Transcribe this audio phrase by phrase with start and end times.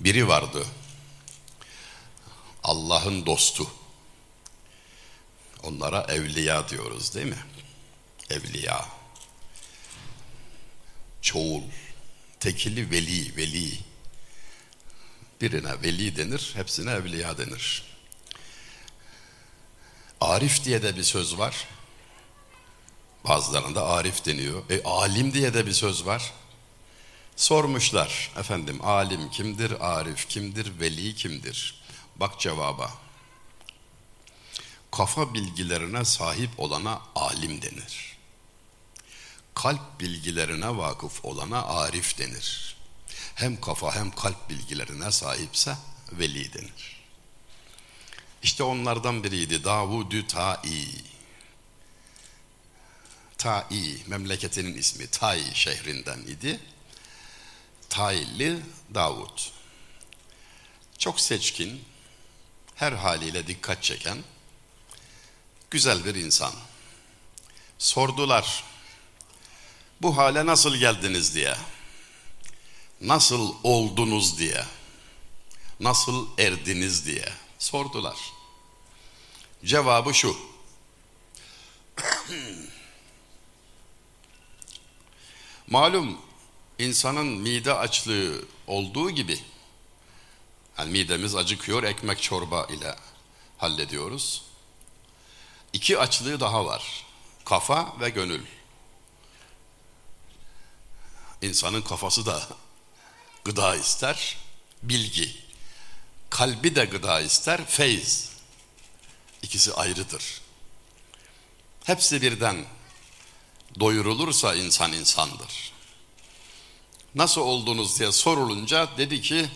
[0.00, 0.66] Biri vardı.
[2.62, 3.70] Allah'ın dostu.
[5.62, 7.44] Onlara evliya diyoruz değil mi?
[8.30, 8.88] Evliya.
[11.22, 11.62] Çoğul.
[12.40, 13.78] Tekili veli, veli.
[15.40, 17.82] Birine veli denir, hepsine evliya denir.
[20.20, 21.68] Arif diye de bir söz var.
[23.24, 24.70] Bazılarında arif deniyor.
[24.70, 26.32] E alim diye de bir söz var.
[27.36, 31.82] Sormuşlar efendim alim kimdir, arif kimdir, veli kimdir?
[32.16, 32.92] Bak cevaba.
[34.90, 38.16] Kafa bilgilerine sahip olana alim denir.
[39.54, 42.76] Kalp bilgilerine vakıf olana arif denir.
[43.34, 45.76] Hem kafa hem kalp bilgilerine sahipse
[46.12, 47.02] veli denir.
[48.42, 50.88] İşte onlardan biriydi Davud-ü Ta'i.
[53.38, 56.60] Ta'i memleketinin ismi Tai şehrinden idi.
[57.96, 58.60] Tailli
[58.94, 59.40] Davud.
[60.98, 61.84] Çok seçkin,
[62.74, 64.18] her haliyle dikkat çeken,
[65.70, 66.52] güzel bir insan.
[67.78, 68.64] Sordular,
[70.02, 71.56] bu hale nasıl geldiniz diye,
[73.00, 74.64] nasıl oldunuz diye,
[75.80, 78.18] nasıl erdiniz diye sordular.
[79.64, 80.36] Cevabı şu,
[85.66, 86.25] malum
[86.78, 89.40] insanın mide açlığı olduğu gibi
[90.78, 92.96] yani midemiz acıkıyor ekmek çorba ile
[93.58, 94.42] hallediyoruz.
[95.72, 97.06] İki açlığı daha var.
[97.44, 98.42] Kafa ve gönül.
[101.42, 102.48] İnsanın kafası da
[103.44, 104.36] gıda ister,
[104.82, 105.36] bilgi.
[106.30, 108.32] Kalbi de gıda ister, feyz.
[109.42, 110.40] İkisi ayrıdır.
[111.84, 112.66] Hepsi birden
[113.80, 115.75] doyurulursa insan insandır
[117.16, 119.48] nasıl oldunuz diye sorulunca dedi ki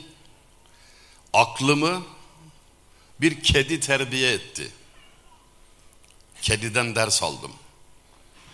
[1.32, 2.02] aklımı
[3.20, 4.72] bir kedi terbiye etti.
[6.42, 7.52] Kediden ders aldım.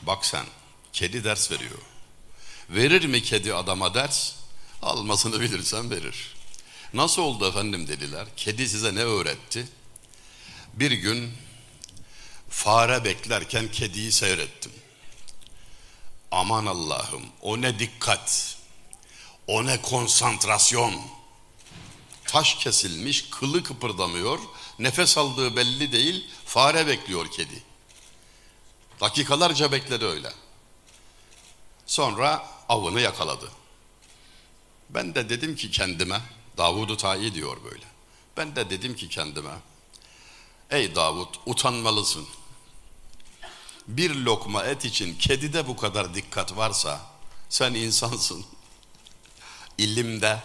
[0.02, 0.46] Bak sen
[0.92, 1.78] kedi ders veriyor.
[2.70, 4.32] Verir mi kedi adama ders?
[4.82, 6.34] Almasını bilirsen verir.
[6.94, 8.26] Nasıl oldu efendim dediler.
[8.36, 9.68] Kedi size ne öğretti?
[10.74, 11.32] Bir gün
[12.48, 14.72] fare beklerken kediyi seyrettim.
[16.30, 18.55] Aman Allah'ım o ne dikkat.
[19.46, 20.94] O ne konsantrasyon.
[22.24, 24.38] Taş kesilmiş, kılı kıpırdamıyor,
[24.78, 27.62] nefes aldığı belli değil, fare bekliyor kedi.
[29.00, 30.32] Dakikalarca bekledi öyle.
[31.86, 33.50] Sonra avını yakaladı.
[34.90, 36.20] Ben de dedim ki kendime,
[36.58, 37.84] Davud-u Ta'i diyor böyle.
[38.36, 39.50] Ben de dedim ki kendime,
[40.70, 42.26] ey Davud utanmalısın.
[43.88, 47.00] Bir lokma et için kedide bu kadar dikkat varsa
[47.48, 48.46] sen insansın
[49.78, 50.42] ilimde,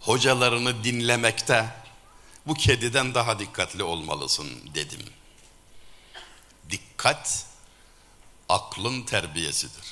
[0.00, 1.84] hocalarını dinlemekte
[2.46, 5.02] bu kediden daha dikkatli olmalısın dedim.
[6.70, 7.46] Dikkat
[8.48, 9.84] aklın terbiyesidir.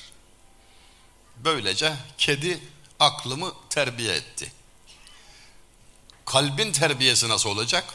[1.37, 2.59] Böylece kedi
[2.99, 4.51] aklımı terbiye etti.
[6.25, 7.93] Kalbin terbiyesi nasıl olacak?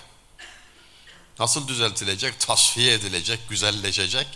[1.39, 4.27] Nasıl düzeltilecek, tasfiye edilecek, güzelleşecek?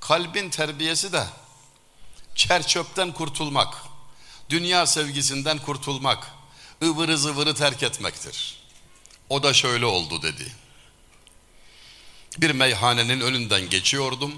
[0.00, 1.26] Kalbin terbiyesi de
[2.34, 3.89] çer çöpten kurtulmak
[4.50, 6.30] dünya sevgisinden kurtulmak,
[6.82, 8.60] ıvırı zıvırı terk etmektir.
[9.28, 10.52] O da şöyle oldu dedi.
[12.38, 14.34] Bir meyhanenin önünden geçiyordum.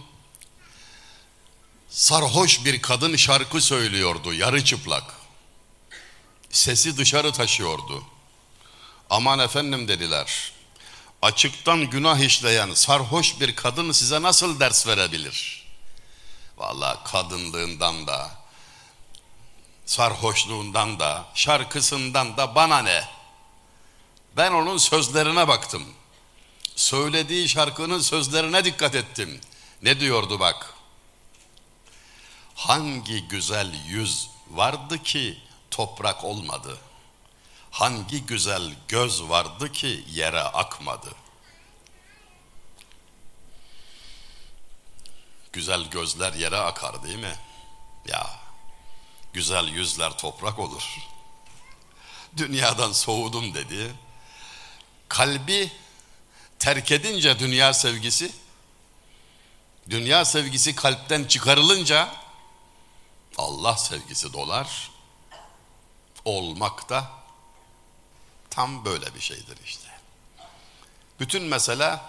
[1.89, 5.15] Sarhoş bir kadın şarkı söylüyordu yarı çıplak.
[6.51, 8.05] Sesi dışarı taşıyordu.
[9.11, 10.53] Aman efendim dediler.
[11.23, 15.67] Açıktan günah işleyen sarhoş bir kadın size nasıl ders verebilir?
[16.57, 18.42] Vallahi kadınlığından da,
[19.87, 23.05] sarhoşluğundan da, şarkısından da bana ne?
[24.37, 25.85] Ben onun sözlerine baktım.
[26.77, 29.41] Söylediği şarkının sözlerine dikkat ettim.
[29.83, 30.75] Ne diyordu bak?
[32.55, 35.39] Hangi güzel yüz vardı ki
[35.71, 36.79] toprak olmadı?
[37.71, 41.15] Hangi güzel göz vardı ki yere akmadı?
[45.53, 47.37] Güzel gözler yere akar değil mi?
[48.07, 48.42] Ya
[49.33, 50.99] güzel yüzler toprak olur.
[52.37, 53.95] Dünyadan soğudum dedi.
[55.09, 55.73] Kalbi
[56.59, 58.33] terk edince dünya sevgisi,
[59.91, 62.09] dünya sevgisi kalpten çıkarılınca
[63.39, 64.91] Allah sevgisi dolar.
[66.25, 67.11] Olmak da
[68.51, 69.89] tam böyle bir şeydir işte.
[71.21, 72.01] Bütün mesele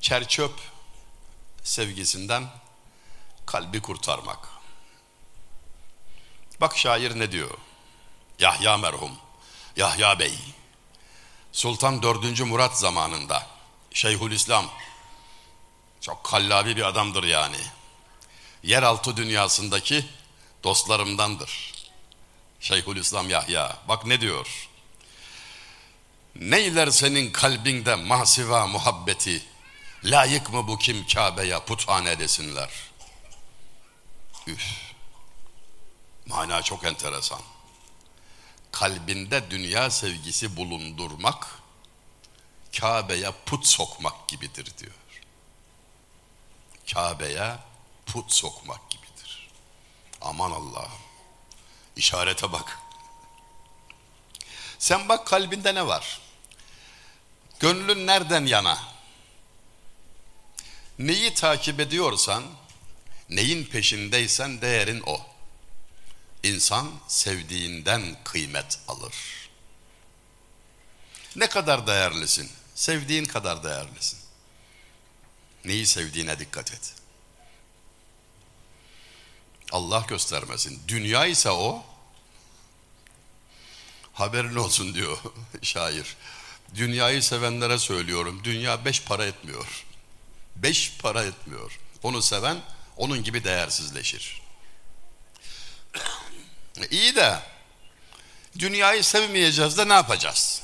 [0.00, 0.60] çerçöp
[1.62, 2.50] sevgisinden
[3.46, 4.53] kalbi kurtarmak.
[6.60, 7.50] Bak şair ne diyor?
[8.38, 9.10] Yahya merhum.
[9.76, 10.38] Yahya Bey,
[11.52, 12.40] Sultan 4.
[12.40, 13.46] Murat zamanında
[13.94, 14.70] Şeyhülislam,
[16.00, 17.56] çok kallabi bir adamdır yani.
[18.62, 20.06] Yeraltı dünyasındaki
[20.64, 21.72] dostlarımdandır.
[22.60, 24.68] Şeyhülislam Yahya, bak ne diyor?
[26.34, 29.42] Neyler senin kalbinde mahsiva muhabbeti,
[30.04, 32.70] layık mı bu kim Kabe'ye puthane desinler?
[34.46, 34.83] Üf,
[36.26, 37.40] mana çok enteresan
[38.74, 41.46] kalbinde dünya sevgisi bulundurmak,
[42.78, 45.22] Kabe'ye put sokmak gibidir diyor.
[46.92, 47.56] Kabe'ye
[48.06, 49.48] put sokmak gibidir.
[50.20, 51.00] Aman Allah'ım.
[51.96, 52.78] İşarete bak.
[54.78, 56.20] Sen bak kalbinde ne var?
[57.60, 58.78] Gönlün nereden yana?
[60.98, 62.44] Neyi takip ediyorsan,
[63.30, 65.20] neyin peşindeysen değerin o.
[66.44, 69.14] İnsan sevdiğinden kıymet alır.
[71.36, 72.50] Ne kadar değerlisin?
[72.74, 74.18] Sevdiğin kadar değerlisin.
[75.64, 76.94] Neyi sevdiğine dikkat et.
[79.72, 80.82] Allah göstermesin.
[80.88, 81.84] Dünya ise o,
[84.12, 85.18] haberin olsun diyor
[85.62, 86.16] şair.
[86.74, 88.40] Dünyayı sevenlere söylüyorum.
[88.44, 89.84] Dünya beş para etmiyor.
[90.56, 91.80] Beş para etmiyor.
[92.02, 92.60] Onu seven
[92.96, 94.44] onun gibi değersizleşir.
[96.90, 97.38] İyi de
[98.58, 100.62] dünyayı sevmeyeceğiz de ne yapacağız?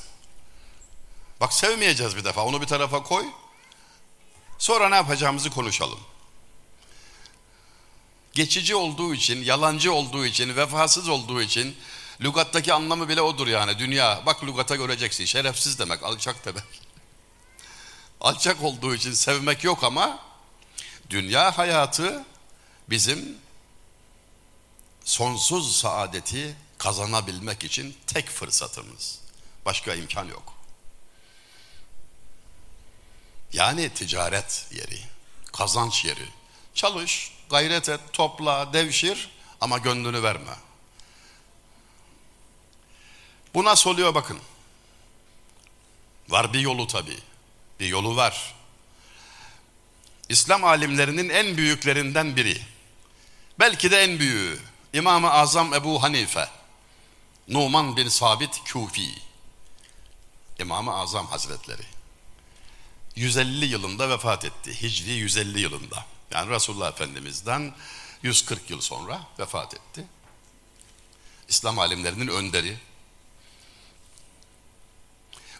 [1.41, 3.25] Bak sevmeyeceğiz bir defa onu bir tarafa koy.
[4.57, 5.99] Sonra ne yapacağımızı konuşalım.
[8.33, 11.77] Geçici olduğu için, yalancı olduğu için, vefasız olduğu için
[12.21, 13.79] lügattaki anlamı bile odur yani.
[13.79, 15.25] Dünya bak lügata göreceksin.
[15.25, 16.63] Şerefsiz demek, alçak demek.
[18.21, 20.19] Alçak olduğu için sevmek yok ama
[21.09, 22.25] dünya hayatı
[22.89, 23.37] bizim
[25.03, 29.19] sonsuz saadeti kazanabilmek için tek fırsatımız.
[29.65, 30.53] Başka imkan yok.
[33.53, 34.99] Yani ticaret yeri,
[35.53, 36.27] kazanç yeri.
[36.73, 39.29] Çalış, gayret et, topla, devşir
[39.61, 40.55] ama gönlünü verme.
[43.53, 44.39] Bu nasıl oluyor bakın.
[46.29, 47.19] Var bir yolu tabii.
[47.79, 48.55] Bir yolu var.
[50.29, 52.61] İslam alimlerinin en büyüklerinden biri.
[53.59, 54.70] Belki de en büyüğü.
[54.93, 56.49] İmam-ı Azam Ebu Hanife.
[57.47, 59.15] Numan bin Sabit Kufi.
[60.59, 61.83] İmam-ı Azam Hazretleri.
[63.15, 64.81] 150 yılında vefat etti.
[64.81, 66.05] Hicri 150 yılında.
[66.31, 67.73] Yani Resulullah Efendimiz'den
[68.23, 70.05] 140 yıl sonra vefat etti.
[71.49, 72.77] İslam alimlerinin önderi.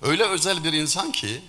[0.01, 1.42] Öyle özel bir insan ki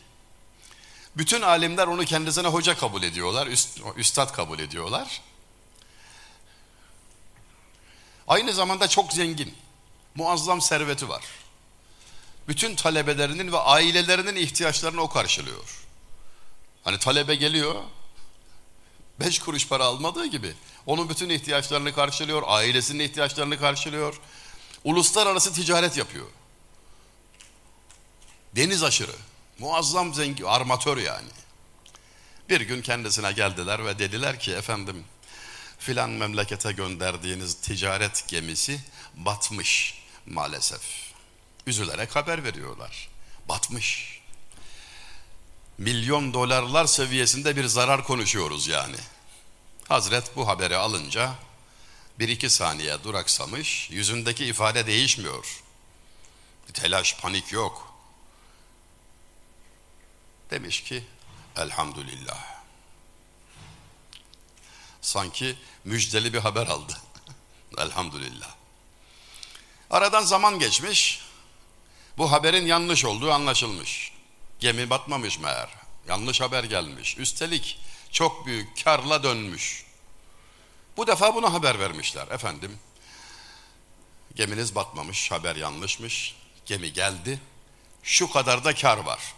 [1.17, 5.21] bütün alimler onu kendisine hoca kabul ediyorlar, üst, üstad kabul ediyorlar.
[8.33, 9.55] Aynı zamanda çok zengin,
[10.15, 11.25] muazzam serveti var.
[12.49, 15.85] Bütün talebelerinin ve ailelerinin ihtiyaçlarını o karşılıyor.
[16.85, 17.75] Hani talebe geliyor,
[19.21, 20.55] beş kuruş para almadığı gibi
[20.87, 24.21] onun bütün ihtiyaçlarını karşılıyor, ailesinin ihtiyaçlarını karşılıyor.
[24.85, 26.27] Uluslararası ticaret yapıyor.
[28.57, 29.17] Deniz aşırı,
[29.59, 31.29] muazzam zengin, armatör yani.
[32.49, 35.05] Bir gün kendisine geldiler ve dediler ki efendim
[35.83, 38.81] filan memlekete gönderdiğiniz ticaret gemisi
[39.15, 40.83] batmış maalesef.
[41.67, 43.09] Üzülerek haber veriyorlar.
[43.49, 44.21] Batmış.
[45.79, 48.97] Milyon dolarlar seviyesinde bir zarar konuşuyoruz yani.
[49.89, 51.35] Hazret bu haberi alınca
[52.19, 55.63] bir iki saniye duraksamış, yüzündeki ifade değişmiyor.
[56.69, 57.95] Bir telaş, panik yok.
[60.51, 61.05] Demiş ki,
[61.57, 62.63] elhamdülillah.
[65.01, 66.97] Sanki müjdeli bir haber aldı.
[67.79, 68.55] elhamdülillah.
[69.91, 71.21] Aradan zaman geçmiş,
[72.19, 74.13] bu haberin yanlış olduğu anlaşılmış.
[74.61, 75.69] Gemi batmamış meğer.
[76.09, 77.19] Yanlış haber gelmiş.
[77.19, 77.79] Üstelik
[78.11, 79.87] çok büyük karla dönmüş.
[80.97, 82.29] Bu defa bunu haber vermişler.
[82.29, 82.79] Efendim,
[84.35, 86.37] geminiz batmamış, haber yanlışmış.
[86.67, 87.41] Gemi geldi,
[88.03, 89.35] şu kadar da kar var.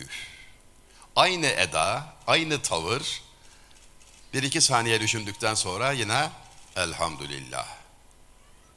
[0.00, 0.26] Üf.
[1.16, 3.22] Aynı eda, aynı tavır,
[4.34, 6.30] bir iki saniye düşündükten sonra yine
[6.76, 7.66] elhamdülillah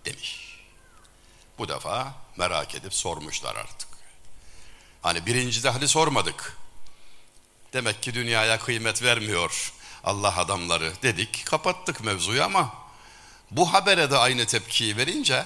[0.05, 0.59] demiş.
[1.57, 3.89] Bu defa merak edip sormuşlar artık.
[5.01, 6.57] Hani birincide hadi sormadık.
[7.73, 9.73] Demek ki dünyaya kıymet vermiyor
[10.03, 11.45] Allah adamları dedik.
[11.45, 12.73] Kapattık mevzuyu ama
[13.51, 15.45] bu habere de aynı tepkiyi verince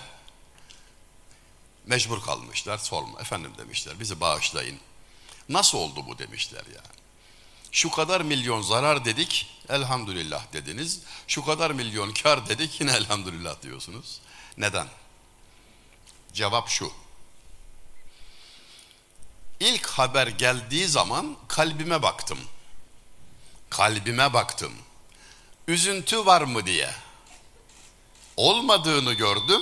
[1.85, 2.77] mecbur kalmışlar.
[2.77, 4.79] Sorma efendim demişler bizi bağışlayın.
[5.49, 7.00] Nasıl oldu bu demişler yani.
[7.71, 11.01] Şu kadar milyon zarar dedik, elhamdülillah dediniz.
[11.27, 14.19] Şu kadar milyon kar dedik, yine elhamdülillah diyorsunuz.
[14.57, 14.87] Neden?
[16.33, 16.91] Cevap şu.
[19.59, 22.39] İlk haber geldiği zaman kalbime baktım.
[23.69, 24.73] Kalbime baktım.
[25.67, 26.89] Üzüntü var mı diye.
[28.37, 29.61] Olmadığını gördüm.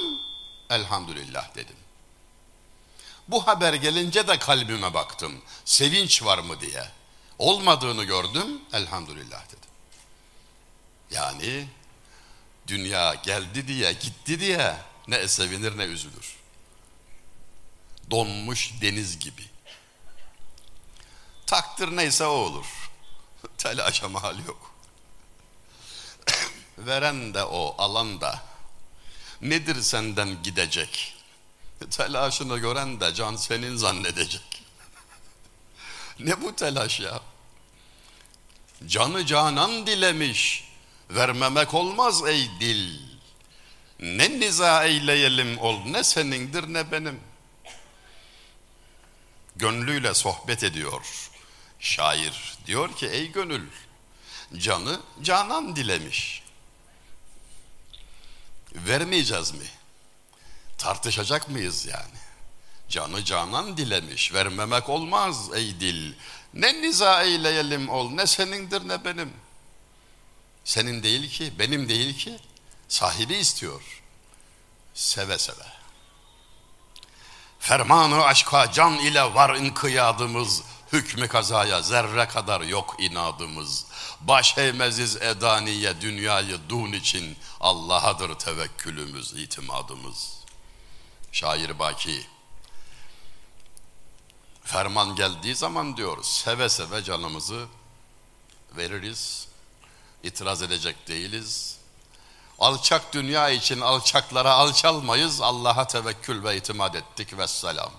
[0.69, 1.75] Elhamdülillah dedim.
[3.27, 5.41] Bu haber gelince de kalbime baktım.
[5.65, 6.98] Sevinç var mı diye.
[7.39, 8.61] Olmadığını gördüm.
[8.73, 9.69] Elhamdülillah dedim.
[11.11, 11.67] Yani
[12.67, 14.77] dünya geldi diye gitti diye
[15.07, 16.35] ne sevinir ne üzülür.
[18.11, 19.45] Donmuş deniz gibi.
[21.45, 22.91] Takdir neyse o olur.
[23.57, 24.75] Telaşa mahal yok.
[26.77, 28.41] Veren de o, alan da.
[29.41, 31.15] Nedir senden gidecek?
[31.91, 34.58] Telaşını gören de can senin zannedecek.
[36.25, 37.21] ne bu telaş ya?
[38.87, 40.69] Canı canan dilemiş.
[41.09, 42.99] Vermemek olmaz ey dil.
[43.99, 47.19] Ne niza eyleyelim ol ne senindir ne benim.
[49.55, 51.31] Gönlüyle sohbet ediyor.
[51.79, 53.67] Şair diyor ki ey gönül
[54.57, 56.43] canı canan dilemiş.
[58.73, 59.65] Vermeyeceğiz mi?
[60.77, 62.18] Tartışacak mıyız yani?
[62.89, 64.33] Canı canan dilemiş.
[64.33, 66.13] Vermemek olmaz ey dil.
[66.53, 69.33] Ne niza eyleyelim ol ne senindir ne benim.
[70.63, 72.39] Senin değil ki, benim değil ki.
[72.87, 74.01] Sahibi istiyor.
[74.93, 75.65] Seve seve.
[77.59, 80.63] Fermanı aşka can ile var inkıyadımız.
[80.93, 83.85] Hükmü kazaya zerre kadar yok inadımız.
[84.21, 90.33] Baş eğmeziz edaniye dünyayı dun için Allah'adır tevekkülümüz, itimadımız.
[91.31, 92.27] Şair Baki.
[94.69, 97.67] Ferman geldiği zaman diyor seve seve canımızı
[98.77, 99.47] veririz.
[100.23, 101.77] İtiraz edecek değiliz.
[102.59, 105.41] Alçak dünya için alçaklara alçalmayız.
[105.41, 107.91] Allah'a tevekkül ve itimat ettik ve selam.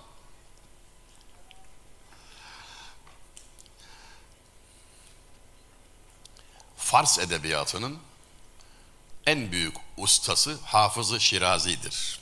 [6.77, 7.99] Fars edebiyatının
[9.27, 12.20] en büyük ustası Hafızı Şirazi'dir.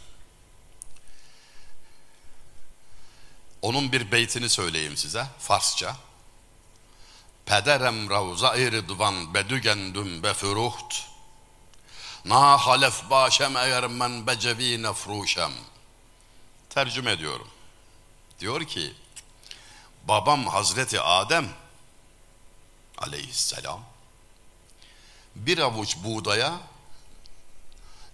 [3.62, 5.96] Onun bir beytini söyleyeyim size Farsça.
[7.46, 11.08] Pederem ravza iridvan bedügendüm befuruht.
[12.24, 15.52] Na halef başem eğer men becevi nefruşem.
[16.70, 17.48] Tercüme ediyorum.
[18.40, 18.94] Diyor ki
[20.04, 21.48] babam Hazreti Adem
[22.98, 23.80] aleyhisselam
[25.36, 26.60] bir avuç buğdaya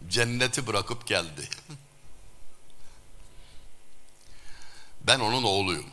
[0.08, 1.48] cenneti bırakıp geldi.
[5.04, 5.86] Ben onun oğluyum.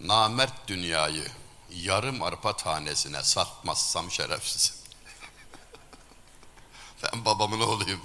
[0.00, 1.26] Namert dünyayı
[1.70, 4.76] yarım arpa tanesine satmazsam şerefsizim.
[7.02, 8.00] ben babamın oğluyum.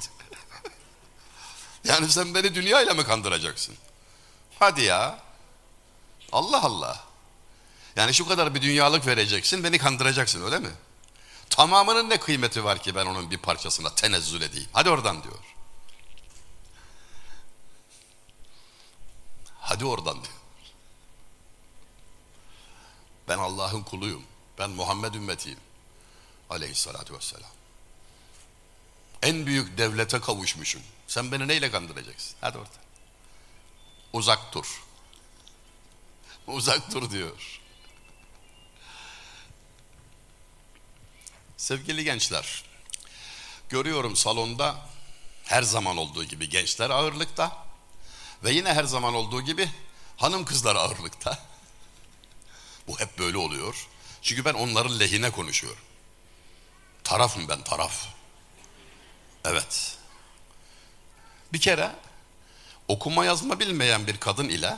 [1.84, 3.76] yani sen beni dünyayla mı kandıracaksın?
[4.60, 5.20] Hadi ya.
[6.32, 7.04] Allah Allah.
[7.96, 10.72] Yani şu kadar bir dünyalık vereceksin, beni kandıracaksın öyle mi?
[11.50, 14.70] Tamamının ne kıymeti var ki ben onun bir parçasına tenezzül edeyim?
[14.74, 15.40] Hadi oradan diyor.
[19.74, 20.18] Hadi oradan.
[23.28, 24.24] Ben Allah'ın kuluyum.
[24.58, 25.60] Ben Muhammed ümmetiyim.
[26.50, 27.50] Aleyhissalatü vesselam.
[29.22, 30.82] En büyük devlete kavuşmuşum.
[31.08, 32.36] Sen beni neyle kandıracaksın?
[32.42, 32.70] Hadi orada.
[34.14, 34.84] Uzak dur.
[36.48, 37.62] Uzak dur diyor.
[41.58, 42.64] Sevgili gençler,
[43.70, 44.90] görüyorum salonda
[45.44, 47.73] her zaman olduğu gibi gençler ağırlıkta
[48.44, 49.70] ve yine her zaman olduğu gibi
[50.18, 51.40] hanım kızlar ağırlıkta.
[52.88, 53.88] Bu hep böyle oluyor.
[54.22, 55.84] Çünkü ben onların lehine konuşuyorum.
[57.04, 58.08] Tarafım ben taraf.
[59.46, 59.98] Evet.
[61.54, 61.96] Bir kere
[62.88, 64.78] okuma yazma bilmeyen bir kadın ile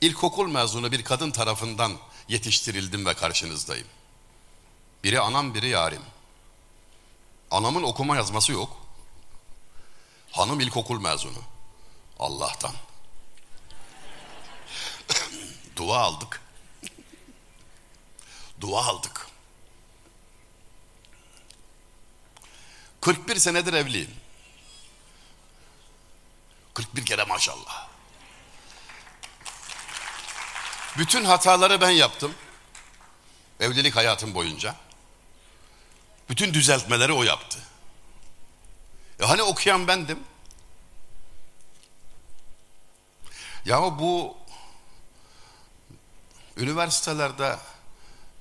[0.00, 1.92] ilkokul mezunu bir kadın tarafından
[2.28, 3.86] yetiştirildim ve karşınızdayım.
[5.04, 6.02] Biri anam biri yarim.
[7.50, 8.76] Anamın okuma yazması yok.
[10.30, 11.53] Hanım ilkokul mezunu.
[12.18, 12.74] Allah'tan.
[15.76, 16.40] Dua aldık.
[18.60, 19.26] Dua aldık.
[23.00, 24.10] 41 senedir evliyim.
[26.74, 27.88] 41 kere maşallah.
[30.98, 32.34] Bütün hataları ben yaptım.
[33.60, 34.76] Evlilik hayatım boyunca.
[36.28, 37.58] Bütün düzeltmeleri o yaptı.
[39.20, 40.18] E hani okuyan bendim.
[43.64, 44.36] Ya bu
[46.56, 47.58] üniversitelerde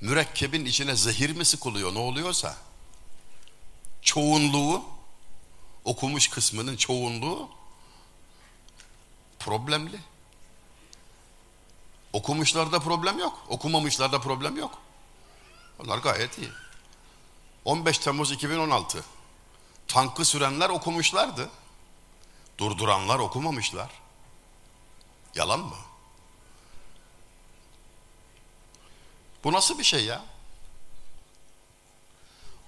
[0.01, 2.55] mürekkebin içine zehir mi sıkılıyor ne oluyorsa
[4.01, 4.83] çoğunluğu
[5.85, 7.49] okumuş kısmının çoğunluğu
[9.39, 9.99] problemli.
[12.13, 13.45] Okumuşlarda problem yok.
[13.49, 14.77] Okumamışlarda problem yok.
[15.79, 16.49] Onlar gayet iyi.
[17.65, 19.03] 15 Temmuz 2016.
[19.87, 21.49] Tankı sürenler okumuşlardı.
[22.57, 24.02] Durduranlar okumamışlar.
[25.35, 25.75] Yalan mı?
[29.43, 30.23] Bu nasıl bir şey ya?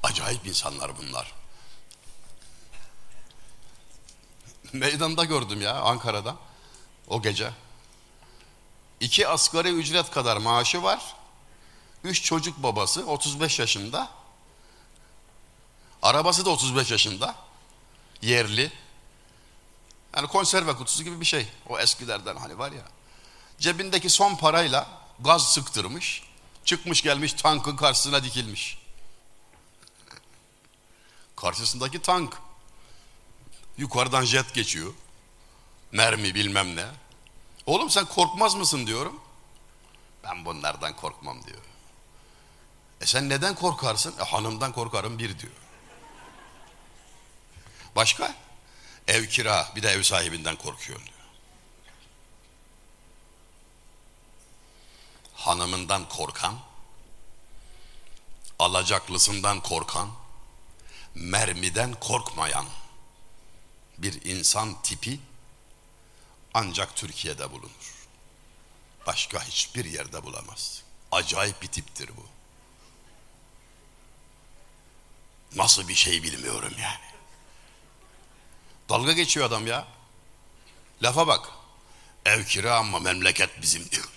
[0.03, 1.33] Acayip insanlar bunlar.
[4.73, 6.35] Meydanda gördüm ya Ankara'da
[7.07, 7.51] o gece.
[8.99, 11.15] İki asgari ücret kadar maaşı var.
[12.03, 14.09] Üç çocuk babası 35 yaşında.
[16.01, 17.35] Arabası da 35 yaşında.
[18.21, 18.71] Yerli.
[20.15, 21.47] Yani konserve kutusu gibi bir şey.
[21.69, 22.83] O eskilerden hani var ya.
[23.59, 24.87] Cebindeki son parayla
[25.19, 26.23] gaz sıktırmış.
[26.65, 28.79] Çıkmış gelmiş tankın karşısına dikilmiş.
[31.35, 32.37] Karşısındaki tank.
[33.77, 34.93] Yukarıdan jet geçiyor.
[35.91, 36.85] Mermi bilmem ne.
[37.65, 39.19] Oğlum sen korkmaz mısın diyorum.
[40.23, 41.61] Ben bunlardan korkmam diyor.
[43.01, 44.13] E sen neden korkarsın?
[44.19, 45.53] E hanımdan korkarım bir diyor.
[47.95, 48.44] Başka?
[49.07, 51.15] Ev kira bir de ev sahibinden korkuyorum diyor.
[55.33, 56.59] Hanımından korkan,
[58.59, 60.11] alacaklısından korkan,
[61.15, 62.65] mermiden korkmayan
[63.97, 65.19] bir insan tipi
[66.53, 68.07] ancak Türkiye'de bulunur.
[69.07, 70.83] Başka hiçbir yerde bulamaz.
[71.11, 72.25] Acayip bir tiptir bu.
[75.55, 77.04] Nasıl bir şey bilmiyorum yani.
[78.89, 79.87] Dalga geçiyor adam ya.
[81.03, 81.49] Lafa bak.
[82.25, 84.09] Ev kira ama memleket bizim diyor.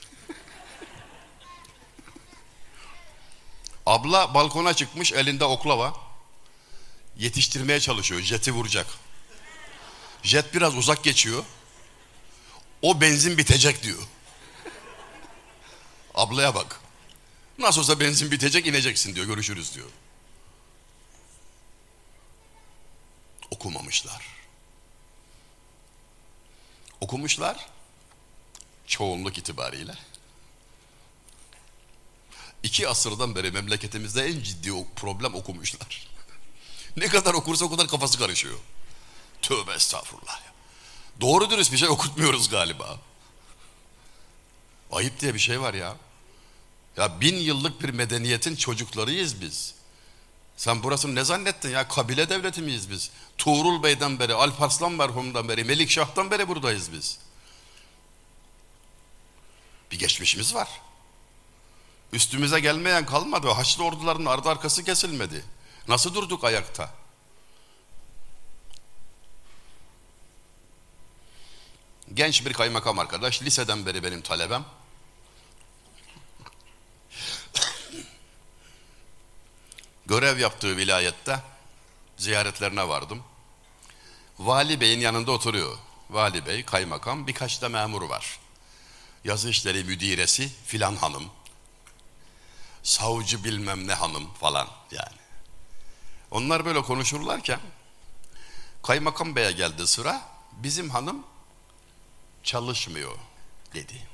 [3.86, 5.94] Abla balkona çıkmış elinde oklava.
[7.16, 8.20] Yetiştirmeye çalışıyor.
[8.20, 8.86] Jeti vuracak.
[10.22, 11.44] Jet biraz uzak geçiyor.
[12.82, 14.02] O benzin bitecek diyor.
[16.14, 16.80] Ablaya bak.
[17.58, 19.26] Nasıl olsa benzin bitecek ineceksin diyor.
[19.26, 19.88] Görüşürüz diyor.
[23.50, 24.37] Okumamışlar.
[27.00, 27.66] Okumuşlar.
[28.86, 29.94] Çoğunluk itibariyle.
[32.62, 36.08] İki asırdan beri memleketimizde en ciddi problem okumuşlar.
[36.96, 38.58] ne kadar okursa o kadar kafası karışıyor.
[39.42, 40.40] Tövbe estağfurullah.
[41.20, 42.98] Doğru dürüst bir şey okutmuyoruz galiba.
[44.92, 45.96] Ayıp diye bir şey var ya.
[46.96, 49.74] Ya bin yıllık bir medeniyetin çocuklarıyız biz.
[50.58, 51.88] Sen burasını ne zannettin ya?
[51.88, 53.10] Kabile devleti miyiz biz?
[53.38, 57.18] Tuğrul Bey'den beri, Alparslan merhumdan beri, Melikşah'tan beri buradayız biz.
[59.90, 60.68] Bir geçmişimiz var.
[62.12, 63.48] Üstümüze gelmeyen kalmadı.
[63.48, 65.44] Haçlı orduların ardı arkası kesilmedi.
[65.88, 66.90] Nasıl durduk ayakta?
[72.14, 74.64] Genç bir kaymakam arkadaş, liseden beri benim talebem.
[80.08, 81.40] Görev yaptığı vilayette
[82.16, 83.22] ziyaretlerine vardım.
[84.38, 85.78] Vali Bey'in yanında oturuyor.
[86.10, 88.38] Vali Bey, kaymakam, birkaç da memur var.
[89.24, 91.24] Yazı işleri müdiresi filan hanım.
[92.82, 95.18] Savcı bilmem ne hanım falan yani.
[96.30, 97.60] Onlar böyle konuşurlarken
[98.82, 100.22] kaymakam beye geldi sıra.
[100.52, 101.26] Bizim hanım
[102.42, 103.18] çalışmıyor
[103.74, 104.06] dedi.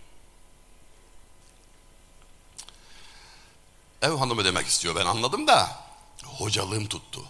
[4.02, 5.83] Ev hanımı demek istiyor ben anladım da
[6.24, 7.24] hocalığım tuttu.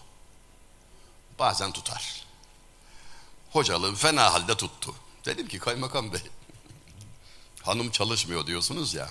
[1.38, 2.24] Bazen tutar.
[3.52, 4.94] Hocalığım fena halde tuttu.
[5.24, 6.20] Dedim ki kaymakam bey
[7.62, 9.10] hanım çalışmıyor diyorsunuz ya.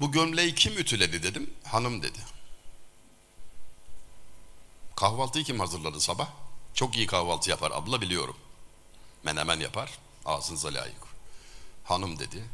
[0.00, 1.54] Bu gömleği kim ütüledi dedim.
[1.64, 2.18] Hanım dedi.
[4.96, 6.28] Kahvaltıyı kim hazırladı sabah?
[6.74, 8.36] Çok iyi kahvaltı yapar abla biliyorum.
[9.22, 9.98] Menemen yapar.
[10.24, 11.02] Ağzınıza layık.
[11.84, 12.44] Hanım dedi.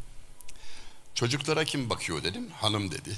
[1.14, 2.50] Çocuklara kim bakıyor dedim.
[2.50, 3.16] Hanım dedi.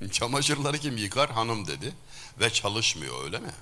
[0.12, 1.30] Çamaşırları kim yıkar?
[1.30, 1.94] Hanım dedi.
[2.40, 3.52] Ve çalışmıyor öyle mi?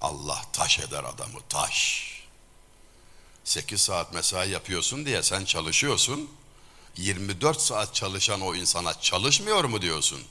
[0.00, 2.08] Allah taş eder adamı taş.
[3.44, 6.30] 8 saat mesai yapıyorsun diye sen çalışıyorsun.
[6.96, 10.22] 24 saat çalışan o insana çalışmıyor mu diyorsun?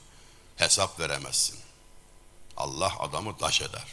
[0.56, 1.58] Hesap veremezsin.
[2.56, 3.84] Allah adamı taş eder.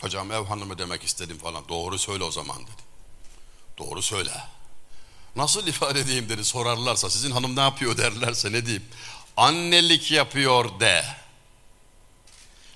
[0.00, 1.68] Hocam ev hanımı demek istedim falan.
[1.68, 2.82] Doğru söyle o zaman dedi.
[3.78, 4.32] Doğru söyle.
[5.36, 8.84] Nasıl ifade edeyim dedi sorarlarsa sizin hanım ne yapıyor derlerse ne diyeyim.
[9.36, 11.04] Annelik yapıyor de.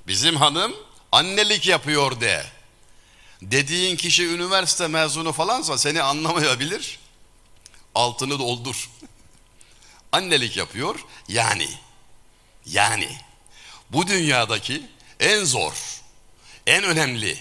[0.06, 0.74] Bizim hanım
[1.12, 2.46] annelik yapıyor de.
[3.42, 6.98] Dediğin kişi üniversite mezunu falansa seni anlamayabilir.
[7.94, 8.90] Altını doldur.
[10.12, 11.68] annelik yapıyor yani.
[12.66, 13.16] Yani
[13.90, 14.82] bu dünyadaki
[15.20, 16.02] en zor
[16.66, 17.38] en önemli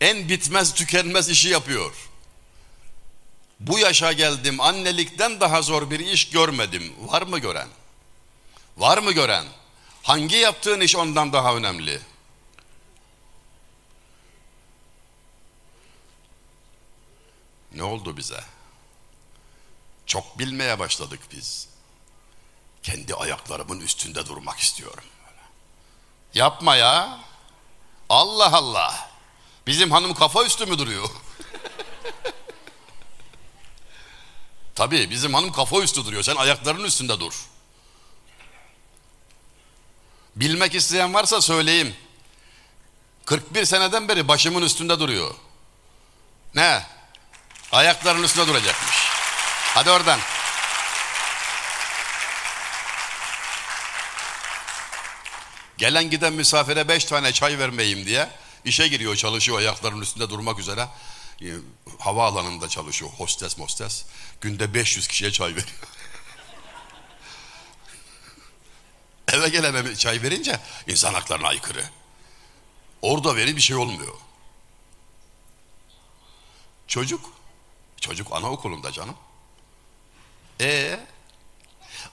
[0.00, 2.05] en bitmez tükenmez işi yapıyor.
[3.60, 6.94] Bu yaşa geldim annelikten daha zor bir iş görmedim.
[7.00, 7.68] Var mı gören?
[8.76, 9.46] Var mı gören?
[10.02, 12.00] Hangi yaptığın iş ondan daha önemli?
[17.74, 18.40] Ne oldu bize?
[20.06, 21.68] Çok bilmeye başladık biz.
[22.82, 25.04] Kendi ayaklarımın üstünde durmak istiyorum.
[26.34, 27.18] Yapma ya.
[28.08, 29.10] Allah Allah.
[29.66, 31.08] Bizim hanım kafa üstü mü duruyor?
[34.76, 36.22] Tabii bizim hanım kafa üstü duruyor.
[36.22, 37.32] Sen ayaklarının üstünde dur.
[40.36, 41.96] Bilmek isteyen varsa söyleyeyim.
[43.24, 45.34] 41 seneden beri başımın üstünde duruyor.
[46.54, 46.82] Ne?
[47.72, 48.96] Ayaklarının üstünde duracakmış.
[49.74, 50.20] Hadi oradan.
[55.78, 58.28] Gelen giden misafire beş tane çay vermeyeyim diye
[58.64, 60.88] işe giriyor çalışıyor ayaklarının üstünde durmak üzere.
[61.42, 61.52] Ee,
[61.98, 64.04] havaalanında çalışıyor hostes mostes.
[64.40, 65.68] Günde 500 kişiye çay veriyor.
[69.32, 71.84] Eve gelene çay verince insan haklarına aykırı.
[73.02, 74.14] Orada veri bir şey olmuyor.
[76.86, 77.32] Çocuk,
[78.00, 79.16] çocuk anaokulunda canım.
[80.60, 81.00] E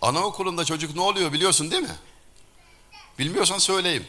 [0.01, 1.97] anaokulunda çocuk ne oluyor biliyorsun değil mi?
[3.19, 4.07] Bilmiyorsan söyleyeyim.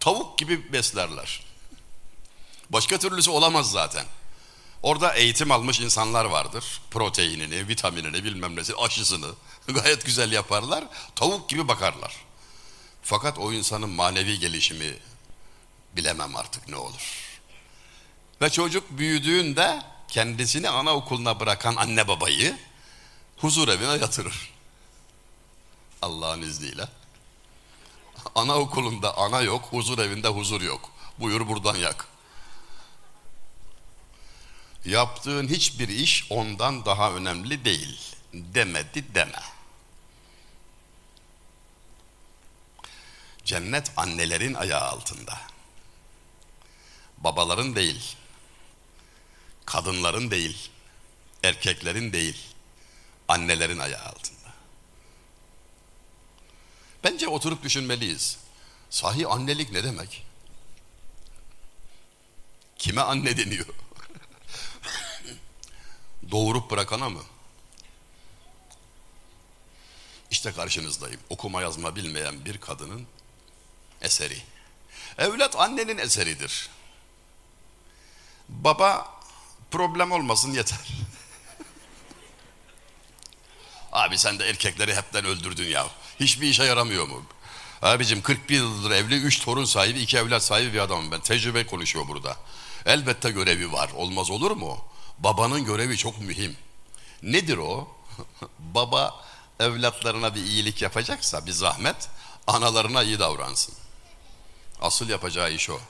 [0.00, 1.47] Tavuk gibi beslerler.
[2.70, 4.06] Başka türlüsü olamaz zaten.
[4.82, 6.80] Orada eğitim almış insanlar vardır.
[6.90, 9.30] Proteinini, vitaminini, bilmem nesi, aşısını
[9.68, 10.84] gayet güzel yaparlar.
[11.16, 12.16] Tavuk gibi bakarlar.
[13.02, 14.96] Fakat o insanın manevi gelişimi
[15.96, 17.28] bilemem artık ne olur.
[18.42, 22.58] Ve çocuk büyüdüğünde kendisini anaokuluna bırakan anne babayı
[23.36, 24.50] huzur evine yatırır.
[26.02, 26.88] Allah'ın izniyle.
[28.34, 30.90] Anaokulunda ana yok, huzur evinde huzur yok.
[31.18, 32.08] Buyur buradan yak.
[34.84, 38.00] Yaptığın hiçbir iş ondan daha önemli değil.
[38.34, 39.42] Demedi deme.
[43.44, 45.40] Cennet annelerin ayağı altında.
[47.18, 48.16] Babaların değil.
[49.66, 50.70] Kadınların değil.
[51.42, 52.46] Erkeklerin değil.
[53.28, 54.38] Annelerin ayağı altında.
[57.04, 58.38] Bence oturup düşünmeliyiz.
[58.90, 60.26] Sahi annelik ne demek?
[62.78, 63.66] Kime anne deniyor?
[66.30, 67.22] Doğurup bırakana mı?
[70.30, 71.20] İşte karşınızdayım.
[71.30, 73.06] Okuma yazma bilmeyen bir kadının
[74.02, 74.42] eseri.
[75.18, 76.68] Evlat annenin eseridir.
[78.48, 79.20] Baba
[79.70, 80.78] problem olmasın yeter.
[83.92, 85.86] Abi sen de erkekleri hepten öldürdün ya.
[86.20, 87.24] Hiçbir işe yaramıyor mu?
[87.82, 91.20] Abicim 41 yıldır evli, 3 torun sahibi, 2 evlat sahibi bir adamım ben.
[91.20, 92.36] Tecrübe konuşuyor burada.
[92.86, 93.90] Elbette görevi var.
[93.96, 94.84] Olmaz olur mu?
[95.18, 96.56] Babanın görevi çok mühim.
[97.22, 97.88] Nedir o?
[98.58, 99.24] Baba
[99.60, 102.08] evlatlarına bir iyilik yapacaksa bir zahmet
[102.46, 103.74] analarına iyi davransın.
[104.80, 105.80] Asıl yapacağı iş o.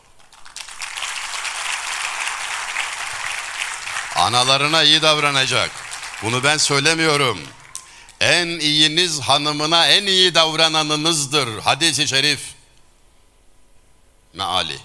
[4.16, 5.70] Analarına iyi davranacak.
[6.22, 7.40] Bunu ben söylemiyorum.
[8.20, 11.58] En iyiniz hanımına en iyi davrananınızdır.
[11.58, 12.54] Hadis-i şerif.
[14.34, 14.78] Meali.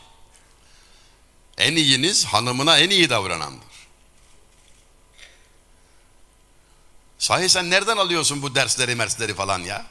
[1.57, 3.72] En iyiniz hanımına en iyi davranandır.
[7.23, 9.85] Sahi sen nereden alıyorsun bu dersleri mersleri falan ya?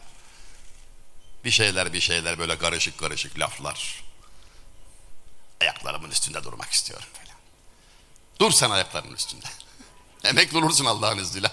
[1.45, 4.05] Bir şeyler bir şeyler böyle karışık karışık laflar.
[5.61, 7.31] Ayaklarımın üstünde durmak istiyorum böyle.
[8.41, 9.47] Dur sen ayaklarının üstünde.
[10.25, 11.51] Emekli olursun Allah'ın izniyle.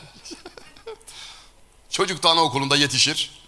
[1.89, 3.41] Çocuk da anaokulunda yetişir.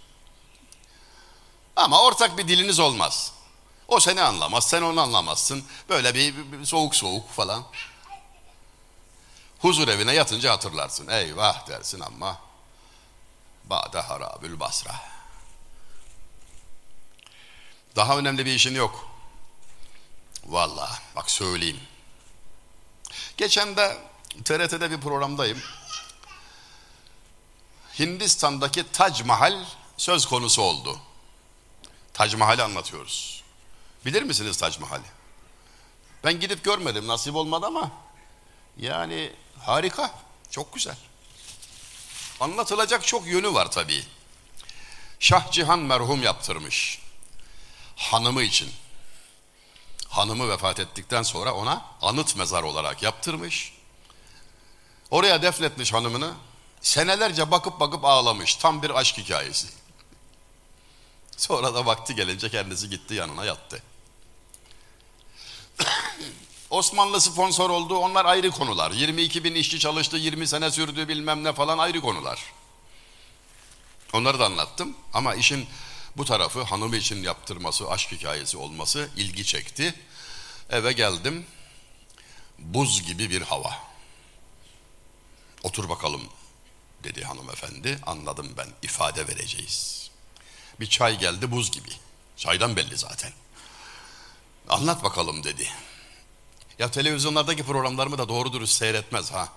[1.75, 3.33] Ama ortak bir diliniz olmaz.
[3.87, 5.63] O seni anlamaz, sen onu anlamazsın.
[5.89, 7.65] Böyle bir, bir soğuk soğuk falan.
[9.61, 11.07] Huzur evine yatınca hatırlarsın.
[11.07, 12.41] Eyvah dersin ama
[13.63, 14.95] Ba'de harabül basra.
[17.95, 19.07] Daha önemli bir işin yok.
[20.45, 21.79] Vallahi bak söyleyeyim.
[23.37, 23.97] Geçen de
[24.45, 25.61] TRT'de bir programdayım.
[27.99, 29.65] Hindistan'daki Tac Mahal
[29.97, 30.99] söz konusu oldu.
[32.13, 33.43] Tac Mahal'i anlatıyoruz.
[34.05, 35.05] Bilir misiniz Tac Mahal'i?
[36.23, 37.91] Ben gidip görmedim nasip olmadı ama
[38.77, 39.33] yani
[39.65, 40.11] harika,
[40.49, 40.95] çok güzel.
[42.39, 44.05] Anlatılacak çok yönü var tabii.
[45.19, 46.99] Şah Cihan merhum yaptırmış.
[47.95, 48.71] Hanımı için.
[50.09, 53.73] Hanımı vefat ettikten sonra ona anıt mezar olarak yaptırmış.
[55.11, 56.33] Oraya defnetmiş hanımını.
[56.81, 58.55] Senelerce bakıp bakıp ağlamış.
[58.55, 59.67] Tam bir aşk hikayesi.
[61.37, 63.83] Sonra da vakti gelince kendisi gitti yanına yattı.
[66.71, 68.91] Osmanlı sponsor oldu onlar ayrı konular.
[68.91, 72.39] 22 bin işçi çalıştı 20 sene sürdü bilmem ne falan ayrı konular.
[74.13, 75.67] Onları da anlattım ama işin
[76.17, 79.95] bu tarafı hanımı için yaptırması, aşk hikayesi olması ilgi çekti.
[80.69, 81.45] Eve geldim.
[82.59, 83.77] Buz gibi bir hava.
[85.63, 86.21] Otur bakalım
[87.03, 87.99] dedi hanımefendi.
[88.05, 90.09] Anladım ben ifade vereceğiz.
[90.79, 91.89] Bir çay geldi buz gibi.
[92.37, 93.31] Çaydan belli zaten.
[94.69, 95.69] Anlat bakalım dedi.
[96.79, 99.49] Ya televizyonlardaki programlarımı da doğru dürüst seyretmez ha.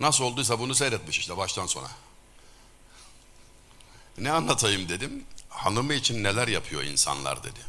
[0.00, 1.90] Nasıl olduysa bunu seyretmiş işte baştan sona.
[4.18, 5.24] Ne anlatayım dedim.
[5.48, 7.60] Hanımı için neler yapıyor insanlar dedi.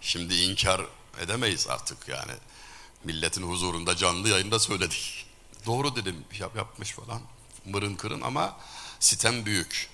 [0.00, 0.80] Şimdi inkar
[1.20, 2.32] edemeyiz artık yani.
[3.04, 5.26] Milletin huzurunda canlı yayında söyledik.
[5.66, 7.20] Doğru dedim yap, yapmış falan.
[7.64, 8.56] Mırın kırın ama
[9.00, 9.90] sitem büyük.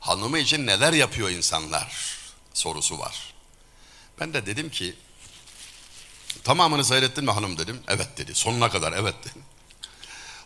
[0.00, 2.18] Hanımı için neler yapıyor insanlar
[2.54, 3.33] sorusu var.
[4.20, 4.94] Ben de dedim ki
[6.44, 7.82] tamamını seyrettin mi hanım dedim.
[7.88, 9.44] Evet dedi sonuna kadar evet dedi.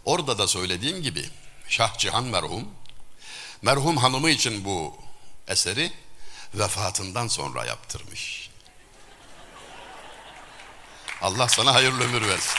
[0.05, 1.31] Orada da söylediğim gibi
[1.69, 2.69] Şah Cihan merhum
[3.63, 4.97] merhum hanımı için bu
[5.49, 5.93] eseri
[6.55, 8.51] vefatından sonra yaptırmış.
[11.23, 12.59] Allah sana hayırlı ömür versin.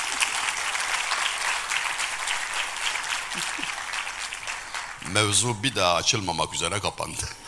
[5.07, 7.38] Mevzu bir daha açılmamak üzere kapandı.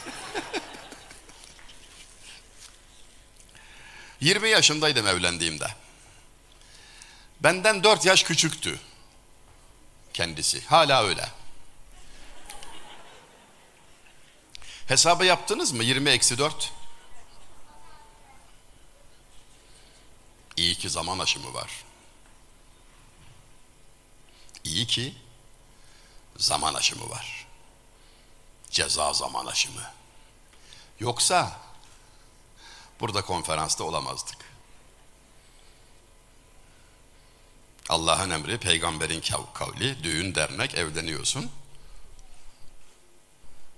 [4.21, 5.67] 20 yaşındaydım evlendiğimde.
[7.39, 8.79] Benden 4 yaş küçüktü
[10.13, 10.65] kendisi.
[10.65, 11.29] Hala öyle.
[14.87, 15.83] Hesabı yaptınız mı?
[15.83, 16.73] 20 eksi 4.
[20.57, 21.83] İyi ki zaman aşımı var.
[24.63, 25.13] İyi ki
[26.37, 27.47] zaman aşımı var.
[28.69, 29.83] Ceza zaman aşımı.
[30.99, 31.59] Yoksa
[33.01, 34.37] burada konferansta olamazdık.
[37.89, 39.21] Allah'ın emri, peygamberin
[39.53, 41.51] kavli, düğün, dernek, evleniyorsun.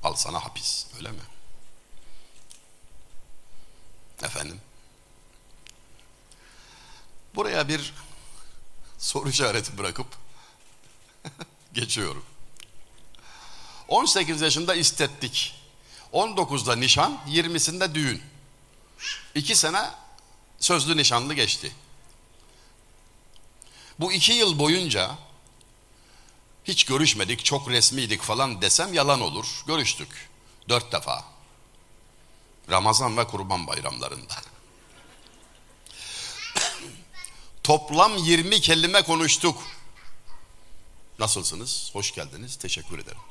[0.04, 1.22] Al sana hapis, öyle mi?
[4.24, 4.62] Efendim?
[7.36, 7.94] Buraya bir
[8.98, 10.08] soru işareti bırakıp
[11.74, 12.26] geçiyorum.
[13.88, 15.56] 18 yaşında istettik.
[16.14, 18.33] 19'da nişan, 20'sinde düğün.
[19.36, 19.92] İki sene
[20.60, 21.76] sözlü nişanlı geçti.
[24.00, 25.18] Bu iki yıl boyunca
[26.66, 29.64] hiç görüşmedik, çok resmiydik falan desem yalan olur.
[29.68, 30.30] Görüştük.
[30.70, 31.26] Dört defa.
[32.70, 34.34] Ramazan ve Kurban bayramlarında.
[37.64, 39.64] Toplam 20 kelime konuştuk.
[41.20, 41.90] Nasılsınız?
[41.94, 42.56] Hoş geldiniz.
[42.56, 43.22] Teşekkür ederim.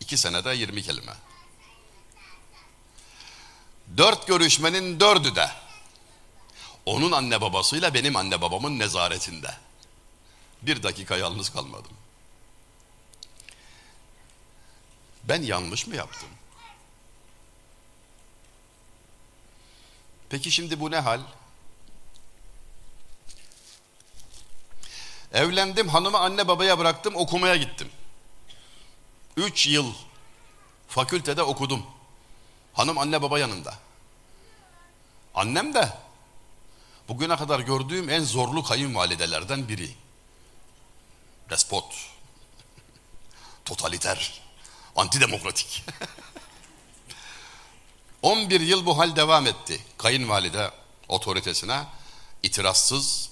[0.00, 1.12] İki senede 20 kelime.
[3.96, 5.50] Dört görüşmenin dördü de
[6.86, 9.54] onun anne babasıyla benim anne babamın nezaretinde.
[10.62, 11.92] Bir dakika yalnız kalmadım.
[15.24, 16.28] Ben yanlış mı yaptım?
[20.30, 21.20] Peki şimdi bu ne hal?
[25.32, 27.90] Evlendim, hanımı anne babaya bıraktım, okumaya gittim.
[29.36, 29.92] Üç yıl
[30.88, 31.86] fakültede okudum.
[32.74, 33.83] Hanım anne baba yanında.
[35.34, 35.92] Annem de
[37.08, 39.90] bugüne kadar gördüğüm en zorlu kayınvalidelerden biri.
[41.50, 41.94] Despot,
[43.64, 44.42] totaliter,
[44.96, 45.84] antidemokratik.
[48.22, 49.80] 11 yıl bu hal devam etti.
[49.98, 50.70] Kayınvalide
[51.08, 51.84] otoritesine
[52.42, 53.30] itirazsız,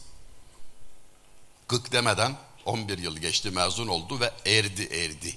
[1.69, 5.37] gık demeden 11 yıl geçti mezun oldu ve erdi erdi.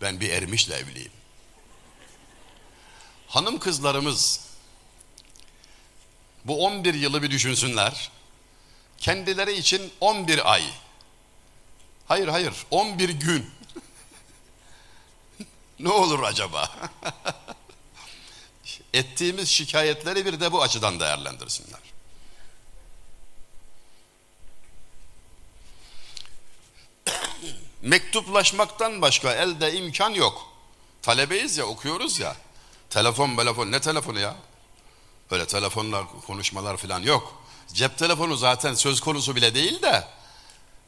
[0.00, 1.12] Ben bir ermişle evliyim.
[3.28, 4.40] Hanım kızlarımız
[6.44, 8.10] bu 11 yılı bir düşünsünler.
[8.98, 10.62] Kendileri için 11 ay.
[12.08, 13.50] Hayır hayır 11 gün.
[15.80, 16.70] ne olur acaba?
[18.92, 21.80] Ettiğimiz şikayetleri bir de bu açıdan değerlendirsinler.
[27.82, 30.52] Mektuplaşmaktan başka elde imkan yok.
[31.02, 32.36] Talebeyiz ya okuyoruz ya.
[32.90, 34.36] Telefon telefon ne telefonu ya?
[35.32, 37.42] Öyle telefonlar konuşmalar falan yok.
[37.72, 40.08] Cep telefonu zaten söz konusu bile değil de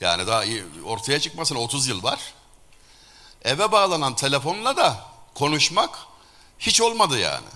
[0.00, 0.44] yani daha
[0.84, 2.20] ortaya çıkmasına 30 yıl var.
[3.44, 5.04] Eve bağlanan telefonla da
[5.34, 5.98] konuşmak
[6.58, 7.46] hiç olmadı yani.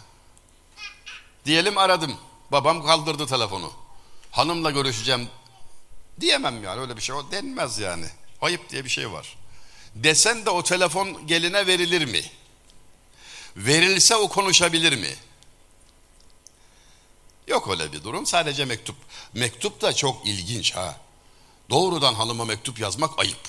[1.44, 2.16] Diyelim aradım.
[2.53, 3.72] Babam kaldırdı telefonu.
[4.31, 5.29] Hanımla görüşeceğim
[6.20, 8.07] diyemem yani öyle bir şey o denmez yani.
[8.40, 9.37] Ayıp diye bir şey var.
[9.94, 12.22] Desen de o telefon geline verilir mi?
[13.57, 15.27] Verilse o konuşabilir mi?
[17.48, 18.26] Yok öyle bir durum.
[18.26, 18.96] Sadece mektup.
[19.34, 20.96] Mektup da çok ilginç ha.
[21.70, 23.48] Doğrudan hanıma mektup yazmak ayıp.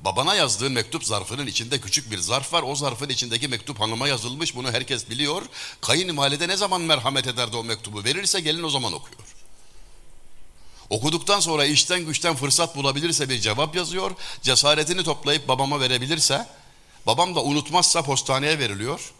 [0.00, 2.62] Babana yazdığın mektup zarfının içinde küçük bir zarf var.
[2.62, 4.56] O zarfın içindeki mektup hanıma yazılmış.
[4.56, 5.42] Bunu herkes biliyor.
[5.80, 9.20] Kayınvalide ne zaman merhamet eder de o mektubu verirse gelin o zaman okuyor.
[10.90, 14.10] Okuduktan sonra işten güçten fırsat bulabilirse bir cevap yazıyor.
[14.42, 16.46] Cesaretini toplayıp babama verebilirse,
[17.06, 19.12] babam da unutmazsa postaneye veriliyor.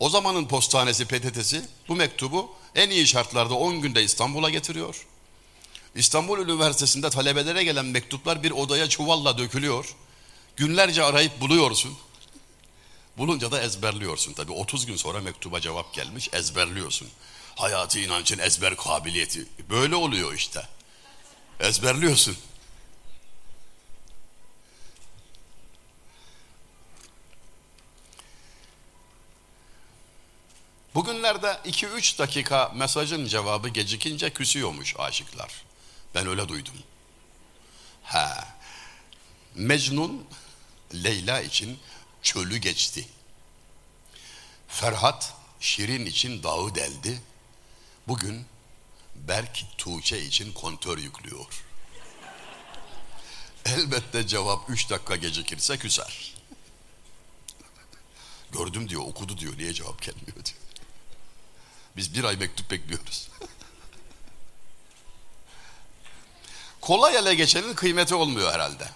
[0.00, 5.06] O zamanın postanesi PTT'si bu mektubu en iyi şartlarda 10 günde İstanbul'a getiriyor.
[5.94, 9.96] İstanbul Üniversitesi'nde talebelere gelen mektuplar bir odaya çuvalla dökülüyor.
[10.56, 11.98] Günlerce arayıp buluyorsun.
[13.18, 14.32] Bulunca da ezberliyorsun.
[14.32, 17.08] Tabi 30 gün sonra mektuba cevap gelmiş ezberliyorsun.
[17.54, 19.46] Hayatı inancın ezber kabiliyeti.
[19.70, 20.68] Böyle oluyor işte.
[21.60, 22.36] Ezberliyorsun.
[30.94, 35.62] Bugünlerde 2-3 dakika mesajın cevabı gecikince küsüyormuş aşıklar.
[36.14, 36.74] Ben öyle duydum.
[38.02, 38.48] Ha.
[39.54, 40.26] Mecnun
[40.94, 41.78] Leyla için
[42.22, 43.08] çölü geçti.
[44.68, 47.22] Ferhat Şirin için dağı deldi.
[48.08, 48.46] Bugün
[49.14, 51.64] Berk Tuğçe için kontör yüklüyor.
[53.64, 56.34] Elbette cevap üç dakika gecikirse küser.
[58.52, 60.67] Gördüm diyor, okudu diyor, niye cevap gelmiyor diyor.
[61.98, 63.28] Biz bir ay mektup bekliyoruz.
[66.80, 68.88] Kolay ele geçenin kıymeti olmuyor herhalde.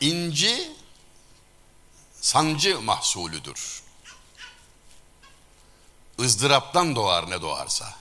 [0.00, 0.72] İnci
[2.20, 3.82] sancı mahsulüdür
[6.20, 7.94] ızdıraptan doğar ne doğarsa.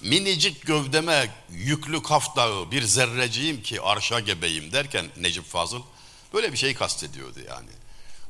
[0.00, 5.82] Minicik gövdeme yüklü kaf dağı bir zerreciyim ki arşa gebeyim derken Necip Fazıl
[6.32, 7.79] böyle bir şey kastediyordu yani.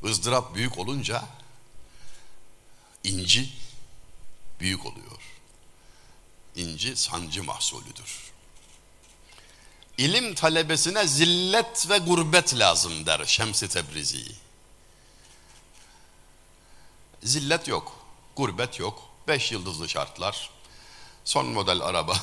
[0.03, 1.23] Izdırap büyük olunca
[3.03, 3.49] inci
[4.59, 5.21] büyük oluyor.
[6.55, 8.31] İnci sancı mahsulüdür.
[9.97, 14.25] İlim talebesine zillet ve gurbet lazım der Şems-i Tebrizi.
[17.23, 20.49] Zillet yok, gurbet yok, beş yıldızlı şartlar,
[21.25, 22.17] son model araba,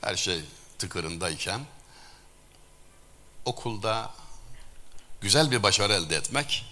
[0.00, 0.40] her şey
[0.78, 1.66] tıkırındayken
[3.44, 4.14] okulda
[5.24, 6.64] güzel bir başarı elde etmek,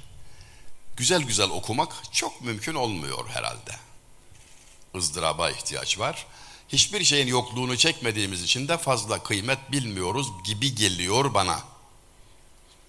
[0.96, 3.76] güzel güzel okumak çok mümkün olmuyor herhalde.
[4.96, 6.26] ızdıraba ihtiyaç var.
[6.68, 11.60] Hiçbir şeyin yokluğunu çekmediğimiz için de fazla kıymet bilmiyoruz gibi geliyor bana.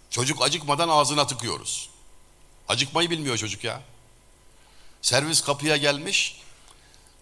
[0.10, 1.90] Çocuk acıkmadan ağzına tıkıyoruz.
[2.68, 3.82] Acıkmayı bilmiyor çocuk ya.
[5.02, 6.42] Servis kapıya gelmiş.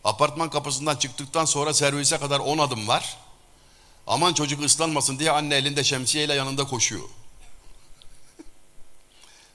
[0.03, 3.17] Apartman kapısından çıktıktan sonra servise kadar 10 adım var.
[4.07, 7.09] Aman çocuk ıslanmasın diye anne elinde şemsiyeyle yanında koşuyor.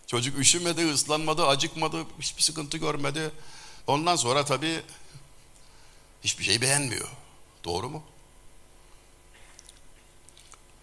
[0.06, 3.30] Çocuk üşümedi, ıslanmadı, acıkmadı, hiçbir sıkıntı görmedi.
[3.86, 4.82] Ondan sonra tabii
[6.24, 7.08] hiçbir şey beğenmiyor.
[7.64, 8.02] Doğru mu?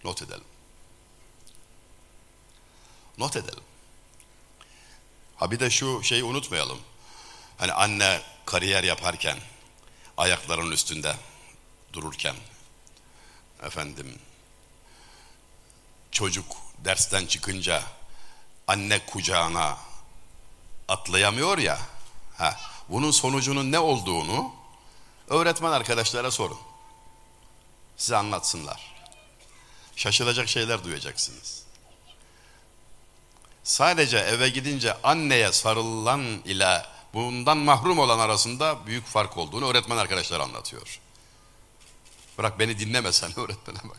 [0.03, 0.43] Not edelim.
[3.17, 3.63] Not edelim.
[5.35, 6.79] Ha bir de şu şeyi unutmayalım.
[7.57, 9.37] Hani anne kariyer yaparken
[10.17, 11.15] ayaklarının üstünde
[11.93, 12.35] dururken
[13.63, 14.19] efendim
[16.11, 16.45] çocuk
[16.77, 17.83] dersten çıkınca
[18.67, 19.77] anne kucağına
[20.87, 21.79] atlayamıyor ya.
[22.37, 24.51] Ha, bunun sonucunun ne olduğunu
[25.27, 26.59] öğretmen arkadaşlara sorun.
[27.97, 28.93] Size anlatsınlar.
[29.95, 31.63] Şaşılacak şeyler duyacaksınız
[33.63, 40.39] sadece eve gidince anneye sarılan ile bundan mahrum olan arasında büyük fark olduğunu öğretmen arkadaşlar
[40.39, 40.99] anlatıyor.
[42.37, 43.97] Bırak beni dinlemesen öğretmene bak.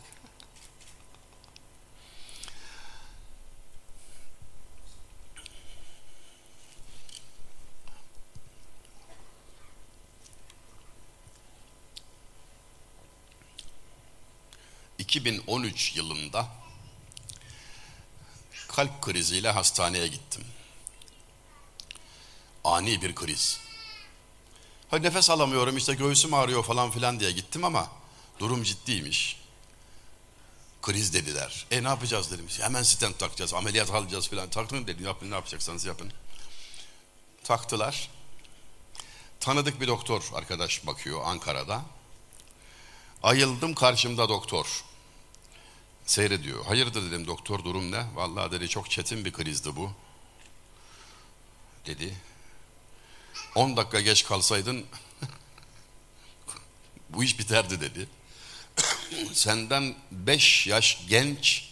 [15.15, 16.47] ...2013 yılında
[18.67, 20.43] kalp kriziyle hastaneye gittim.
[22.63, 23.59] Ani bir kriz.
[24.89, 27.87] Ha, nefes alamıyorum işte göğsüm ağrıyor falan filan diye gittim ama
[28.39, 29.41] durum ciddiymiş.
[30.81, 31.65] Kriz dediler.
[31.71, 32.47] E ne yapacağız dedim.
[32.59, 34.49] Hemen stent takacağız, ameliyat alacağız filan.
[34.49, 36.11] Taktım dedim yapın ne yapacaksanız yapın.
[37.43, 38.09] Taktılar.
[39.39, 41.81] Tanıdık bir doktor arkadaş bakıyor Ankara'da.
[43.23, 44.83] Ayıldım karşımda doktor
[46.05, 46.65] seyrediyor.
[46.65, 48.05] Hayırdır dedim doktor durum ne?
[48.15, 49.91] Vallahi dedi çok çetin bir krizdi bu.
[51.85, 52.15] Dedi.
[53.55, 54.85] 10 dakika geç kalsaydın
[57.09, 58.07] bu iş biterdi dedi.
[59.33, 61.69] Senden 5 yaş genç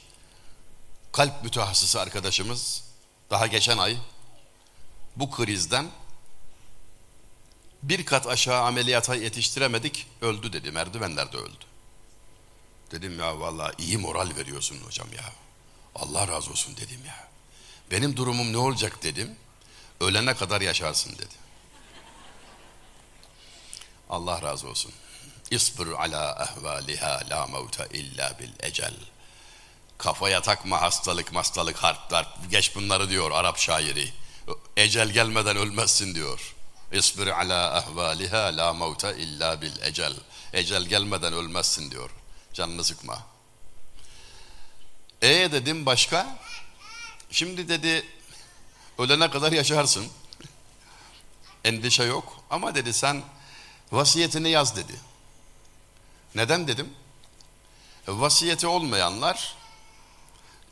[1.12, 2.84] kalp mütehassısı arkadaşımız
[3.30, 3.98] daha geçen ay
[5.16, 5.88] bu krizden
[7.84, 11.73] bir kat aşağı ameliyata yetiştiremedik öldü dedi merdivenlerde öldü.
[12.94, 15.32] Dedim ya vallahi iyi moral veriyorsun hocam ya.
[15.96, 17.28] Allah razı olsun dedim ya.
[17.91, 19.36] Benim durumum ne olacak dedim.
[20.02, 21.36] Ölene kadar yaşarsın dedi.
[24.10, 24.91] Allah razı olsun.
[25.52, 28.94] İsbir ala ehvaliha la mevte illa bil ecel.
[29.98, 32.28] Kafaya takma hastalık hastalık harpler.
[32.52, 34.14] Geç bunları diyor Arap şairi.
[34.78, 36.56] Ecel gelmeden ölmezsin diyor.
[36.91, 40.14] İsbir ala ehvaliha la mevte illa bil ecel.
[40.54, 42.10] Ecel gelmeden ölmezsin diyor.
[42.54, 43.24] Canını sıkma.
[45.22, 46.38] E dedim başka?
[47.32, 48.06] Şimdi dedi
[48.97, 50.08] ölene kadar yaşarsın.
[51.64, 53.22] Endişe yok ama dedi sen
[53.91, 54.93] vasiyetini yaz dedi.
[56.36, 56.93] Neden dedim?
[58.08, 59.56] Vasiyeti olmayanlar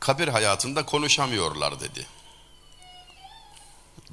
[0.00, 2.06] kabir hayatında konuşamıyorlar dedi.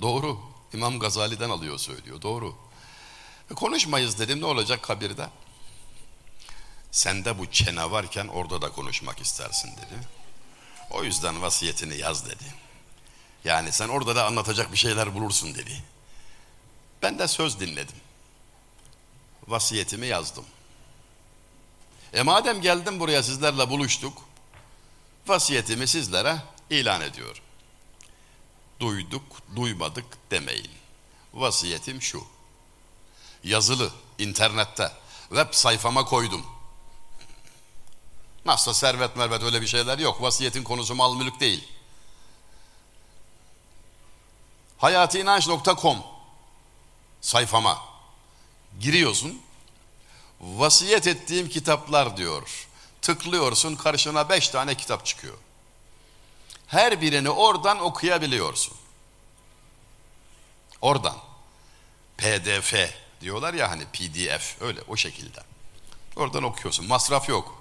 [0.02, 0.40] Doğru.
[0.74, 2.22] İmam Gazali'den alıyor söylüyor.
[2.22, 2.56] Doğru.
[3.52, 5.30] E, konuşmayız dedim ne olacak kabirde?
[6.92, 10.08] Sende bu çene varken orada da konuşmak istersin dedi.
[10.92, 12.44] O yüzden vasiyetini yaz dedi.
[13.46, 15.84] Yani sen orada da anlatacak bir şeyler bulursun dedi.
[17.02, 17.96] Ben de söz dinledim.
[19.48, 20.46] Vasiyetimi yazdım.
[22.14, 24.18] E madem geldim buraya sizlerle buluştuk,
[25.28, 26.38] vasiyetimi sizlere
[26.70, 27.44] ilan ediyorum.
[28.80, 29.24] Duyduk,
[29.56, 30.72] duymadık demeyin.
[31.34, 32.24] Vasiyetim şu.
[33.44, 34.92] Yazılı, internette,
[35.30, 36.46] web sayfama koydum.
[38.46, 40.22] Nasıl servet mervet öyle bir şeyler yok.
[40.22, 41.68] Vasiyetin konusu mal mülk değil.
[44.78, 45.98] Hayatinanç.com
[47.22, 47.80] sayfama
[48.80, 49.42] giriyorsun.
[50.42, 52.68] Vasiyet ettiğim kitaplar diyor.
[53.02, 55.38] Tıklıyorsun karşına beş tane kitap çıkıyor.
[56.68, 58.74] Her birini oradan okuyabiliyorsun.
[60.82, 61.18] Oradan.
[62.18, 62.74] PDF
[63.22, 65.40] diyorlar ya hani PDF öyle o şekilde.
[66.16, 66.88] Oradan okuyorsun.
[66.88, 67.59] Masraf yok.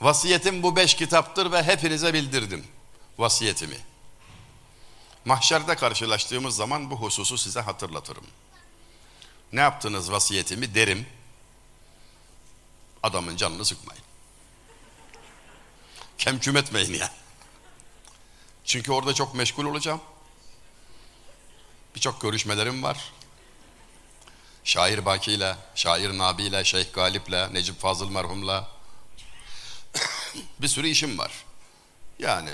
[0.00, 2.66] Vasiyetim bu beş kitaptır ve hepinize bildirdim
[3.18, 3.76] vasiyetimi.
[5.24, 8.26] Mahşerde karşılaştığımız zaman bu hususu size hatırlatırım.
[9.52, 11.06] Ne yaptınız vasiyetimi derim.
[13.02, 14.02] Adamın canını sıkmayın.
[16.18, 17.12] Kemküm etmeyin yani.
[18.64, 20.00] Çünkü orada çok meşgul olacağım.
[21.94, 23.12] Birçok görüşmelerim var.
[24.64, 28.79] Şair Baki ile, Şair Nabi ile, Şeyh Galip ile, Necip Fazıl merhumla
[30.60, 31.44] bir sürü işim var.
[32.18, 32.50] Yani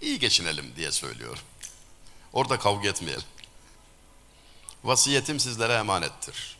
[0.00, 1.44] iyi geçinelim diye söylüyorum.
[2.32, 3.24] Orada kavga etmeyelim.
[4.84, 6.56] Vasiyetim sizlere emanettir.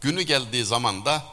[0.00, 1.24] Günü geldiği zaman da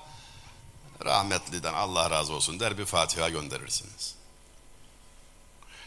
[1.05, 4.15] rahmetliden Allah razı olsun der bir Fatiha gönderirsiniz.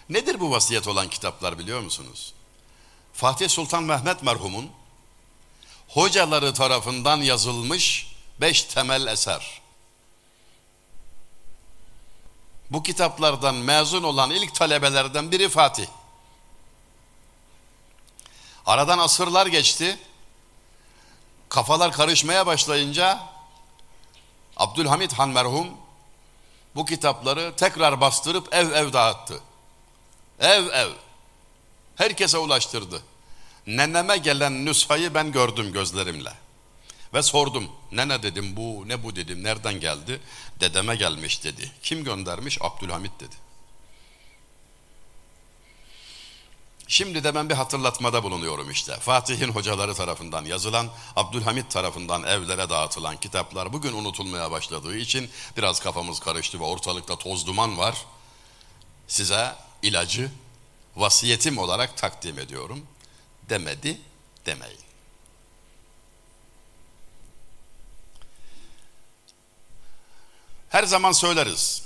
[0.09, 2.35] Nedir bu vasiyet olan kitaplar biliyor musunuz?
[3.13, 4.71] Fatih Sultan Mehmet merhumun
[5.89, 9.61] hocaları tarafından yazılmış beş temel eser.
[12.71, 15.87] Bu kitaplardan mezun olan ilk talebelerden biri Fatih.
[18.67, 19.99] Aradan asırlar geçti.
[21.49, 23.21] Kafalar karışmaya başlayınca
[24.57, 25.69] Abdülhamit Han merhum
[26.75, 29.41] bu kitapları tekrar bastırıp ev ev dağıttı.
[30.41, 30.91] Ev ev.
[31.97, 33.03] Herkese ulaştırdı.
[33.67, 36.33] Neneme gelen nüshayı ben gördüm gözlerimle.
[37.15, 37.69] Ve sordum.
[37.93, 40.21] Nene dedim bu ne bu dedim nereden geldi?
[40.61, 41.73] Dedeme gelmiş dedi.
[41.83, 42.59] Kim göndermiş?
[42.61, 43.35] Abdülhamit dedi.
[46.91, 48.97] Şimdi de ben bir hatırlatmada bulunuyorum işte.
[48.97, 56.21] Fatih'in hocaları tarafından yazılan, Abdülhamit tarafından evlere dağıtılan kitaplar bugün unutulmaya başladığı için biraz kafamız
[56.21, 58.05] karıştı ve ortalıkta toz duman var.
[59.09, 60.31] Size ilacı
[60.97, 62.87] vasiyetim olarak takdim ediyorum.
[63.49, 64.01] Demedi,
[64.47, 64.88] demeyin.
[70.69, 71.83] Her zaman söyleriz.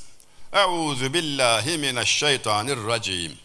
[0.53, 3.39] Euzu billahi mineşşeytanirracim.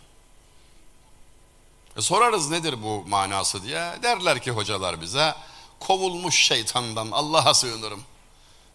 [1.97, 3.95] E sorarız nedir bu manası diye.
[4.03, 5.35] Derler ki hocalar bize
[5.79, 8.03] kovulmuş şeytandan Allah'a sığınırım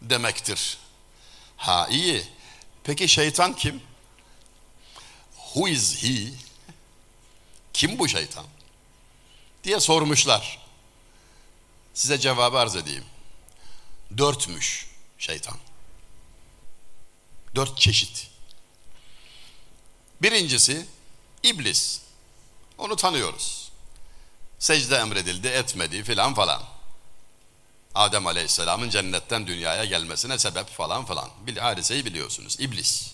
[0.01, 0.77] demektir.
[1.57, 2.23] Ha iyi.
[2.83, 3.81] Peki şeytan kim?
[5.35, 6.33] Who is he?
[7.73, 8.45] Kim bu şeytan?
[9.63, 10.59] Diye sormuşlar.
[11.93, 13.05] Size cevabı arz edeyim.
[14.17, 14.87] Dörtmüş
[15.17, 15.57] şeytan.
[17.55, 18.27] Dört çeşit.
[20.21, 20.85] Birincisi
[21.43, 22.01] iblis.
[22.77, 23.71] Onu tanıyoruz.
[24.59, 26.63] Secde emredildi, etmedi filan falan.
[27.95, 31.29] Adem Aleyhisselam'ın cennetten dünyaya gelmesine sebep falan falan.
[31.59, 32.57] Hadiseyi biliyorsunuz.
[32.59, 33.13] İblis.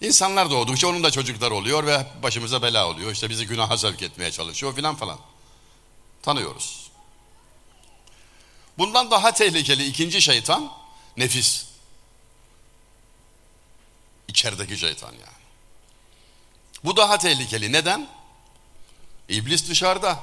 [0.00, 3.12] İnsanlar doğdukça onun da çocuklar oluyor ve başımıza bela oluyor.
[3.12, 5.18] İşte bizi günaha sevk etmeye çalışıyor filan falan.
[6.22, 6.90] Tanıyoruz.
[8.78, 10.72] Bundan daha tehlikeli ikinci şeytan
[11.16, 11.63] nefis.
[14.34, 15.44] İçerideki şeytan yani.
[16.84, 17.72] Bu daha tehlikeli.
[17.72, 18.08] Neden?
[19.28, 20.20] İblis dışarıda.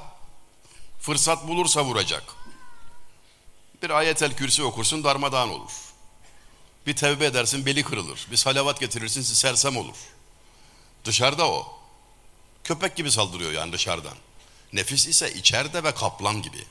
[1.00, 2.24] Fırsat bulursa vuracak.
[3.82, 5.72] Bir ayetel kürsi okursun darmadağın olur.
[6.88, 8.28] Bir tevbe edersin beli kırılır.
[8.32, 9.98] Bir salavat getirirsin sersem olur.
[11.06, 11.80] Dışarıda o.
[12.64, 14.18] Köpek gibi saldırıyor yani dışarıdan.
[14.74, 16.66] Nefis ise içeride ve kaplan gibi.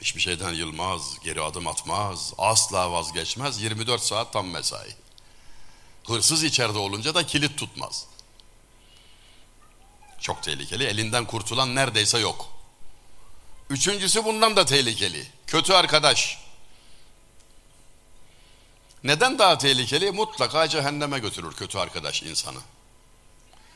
[0.00, 3.62] Hiçbir şeyden yılmaz, geri adım atmaz, asla vazgeçmez.
[3.62, 5.01] 24 saat tam mesai.
[6.06, 8.06] Hırsız içeride olunca da kilit tutmaz.
[10.20, 10.84] Çok tehlikeli.
[10.84, 12.48] Elinden kurtulan neredeyse yok.
[13.70, 15.26] Üçüncüsü bundan da tehlikeli.
[15.46, 16.38] Kötü arkadaş.
[19.04, 20.10] Neden daha tehlikeli?
[20.10, 22.58] Mutlaka cehenneme götürür kötü arkadaş insanı.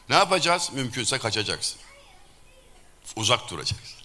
[0.09, 0.70] Ne yapacağız?
[0.72, 1.79] Mümkünse kaçacaksın.
[3.16, 3.97] Uzak duracaksın.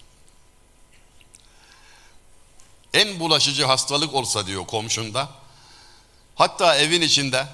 [2.94, 5.28] En bulaşıcı hastalık olsa diyor komşunda.
[6.34, 7.46] Hatta evin içinde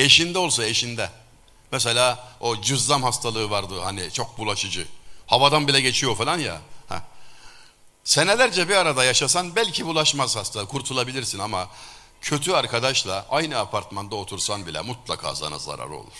[0.00, 1.10] eşinde olsa eşinde.
[1.72, 4.86] Mesela o cüzzam hastalığı vardı hani çok bulaşıcı.
[5.26, 6.60] Havadan bile geçiyor falan ya.
[6.88, 7.00] Heh.
[8.04, 11.68] Senelerce bir arada yaşasan belki bulaşmaz hasta, kurtulabilirsin ama
[12.20, 16.12] kötü arkadaşla aynı apartmanda otursan bile mutlaka sana zararı olur.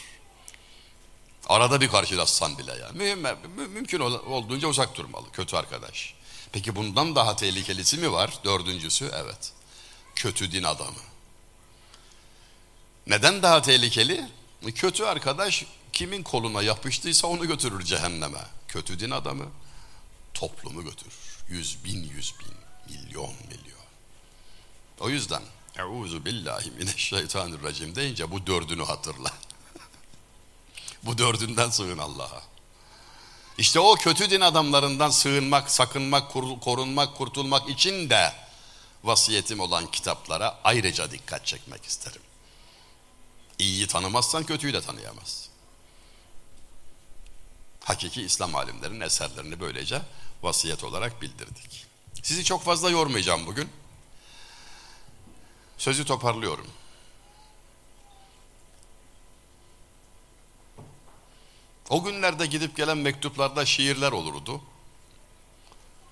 [1.48, 2.90] Arada bir karşılaşsan bile ya.
[2.92, 3.26] Mühim,
[3.56, 6.14] mümkün olduğunca uzak durmalı kötü arkadaş.
[6.52, 8.38] Peki bundan daha tehlikelisi mi var?
[8.44, 9.52] Dördüncüsü evet.
[10.14, 11.09] Kötü din adamı.
[13.06, 14.28] Neden daha tehlikeli?
[14.74, 18.44] Kötü arkadaş kimin koluna yapıştıysa onu götürür cehenneme.
[18.68, 19.44] Kötü din adamı
[20.34, 21.14] toplumu götürür.
[21.48, 22.54] Yüz bin, yüz bin,
[22.94, 23.80] milyon, milyon.
[25.00, 25.42] O yüzden
[25.78, 29.32] Euzu billahi mineşşeytanirracim deyince bu dördünü hatırla.
[31.02, 32.42] bu dördünden sığın Allah'a.
[33.58, 38.32] İşte o kötü din adamlarından sığınmak, sakınmak, korunmak, kurtulmak için de
[39.04, 42.22] vasiyetim olan kitaplara ayrıca dikkat çekmek isterim.
[43.60, 45.48] İyiyi tanımazsan kötüyü de tanıyamaz.
[47.84, 50.02] Hakiki İslam alimlerinin eserlerini böylece
[50.42, 51.86] vasiyet olarak bildirdik.
[52.22, 53.68] Sizi çok fazla yormayacağım bugün.
[55.78, 56.66] Sözü toparlıyorum.
[61.88, 64.60] O günlerde gidip gelen mektuplarda şiirler olurdu.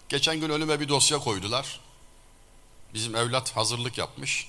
[0.09, 1.81] Geçen gün önüme bir dosya koydular.
[2.95, 4.49] Bizim evlat hazırlık yapmış.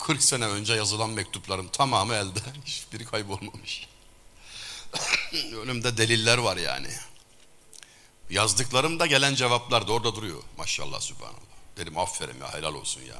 [0.00, 2.40] 40 sene önce yazılan mektupların tamamı elde.
[2.64, 3.88] Hiçbiri kaybolmamış.
[5.62, 6.88] Önümde deliller var yani.
[8.30, 10.42] Yazdıklarım da gelen cevaplar da orada duruyor.
[10.58, 11.40] Maşallah subhanallah.
[11.76, 13.16] Dedim aferin ya helal olsun ya.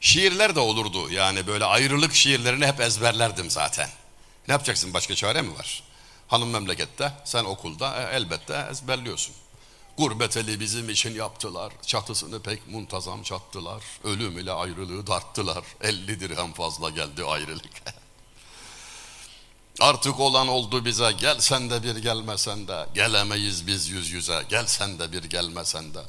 [0.00, 3.88] Şiirler de olurdu yani böyle ayrılık şiirlerini hep ezberlerdim zaten.
[4.48, 5.82] Ne yapacaksın başka çare mi var?
[6.28, 9.34] Hanım memlekette sen okulda e, elbette ezberliyorsun.
[9.98, 11.72] Gurbet eli bizim için yaptılar.
[11.86, 13.82] Çatısını pek muntazam çattılar.
[14.04, 15.64] Ölüm ile ayrılığı darttılar.
[15.80, 17.72] 50 dirhem fazla geldi ayrılık.
[19.80, 24.66] Artık olan oldu bize gel sen de bir gelmesen de gelemeyiz biz yüz yüze gel
[24.66, 26.02] sen de bir gelmesen de.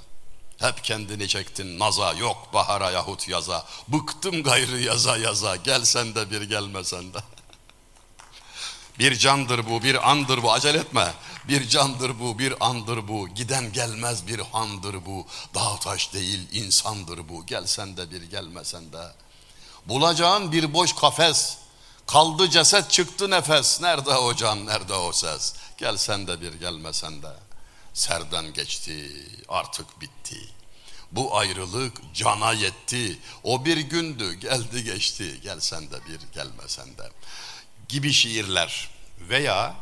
[0.57, 6.31] Hep kendini çektin naza yok bahara yahut yaza bıktım gayrı yaza yaza gel sen de
[6.31, 7.17] bir gelmesen de.
[8.99, 10.51] Bir candır bu, bir andır bu.
[10.51, 11.13] Acele etme.
[11.47, 13.27] Bir candır bu, bir andır bu.
[13.27, 15.25] Giden gelmez bir handır bu.
[15.55, 17.45] Dağ taş değil insandır bu.
[17.45, 19.11] Gelsen de bir gelmesen de.
[19.85, 21.57] Bulacağın bir boş kafes.
[22.07, 23.81] Kaldı ceset çıktı nefes.
[23.81, 25.53] Nerede o can, nerede o ses?
[25.77, 27.33] Gelsen de bir gelmesen de.
[27.93, 29.11] Serden geçti,
[29.49, 30.49] artık bitti.
[31.11, 33.19] Bu ayrılık cana yetti.
[33.43, 35.39] O bir gündü, geldi geçti.
[35.43, 37.09] Gelsen de bir gelmesen de
[37.89, 38.89] gibi şiirler
[39.19, 39.75] veya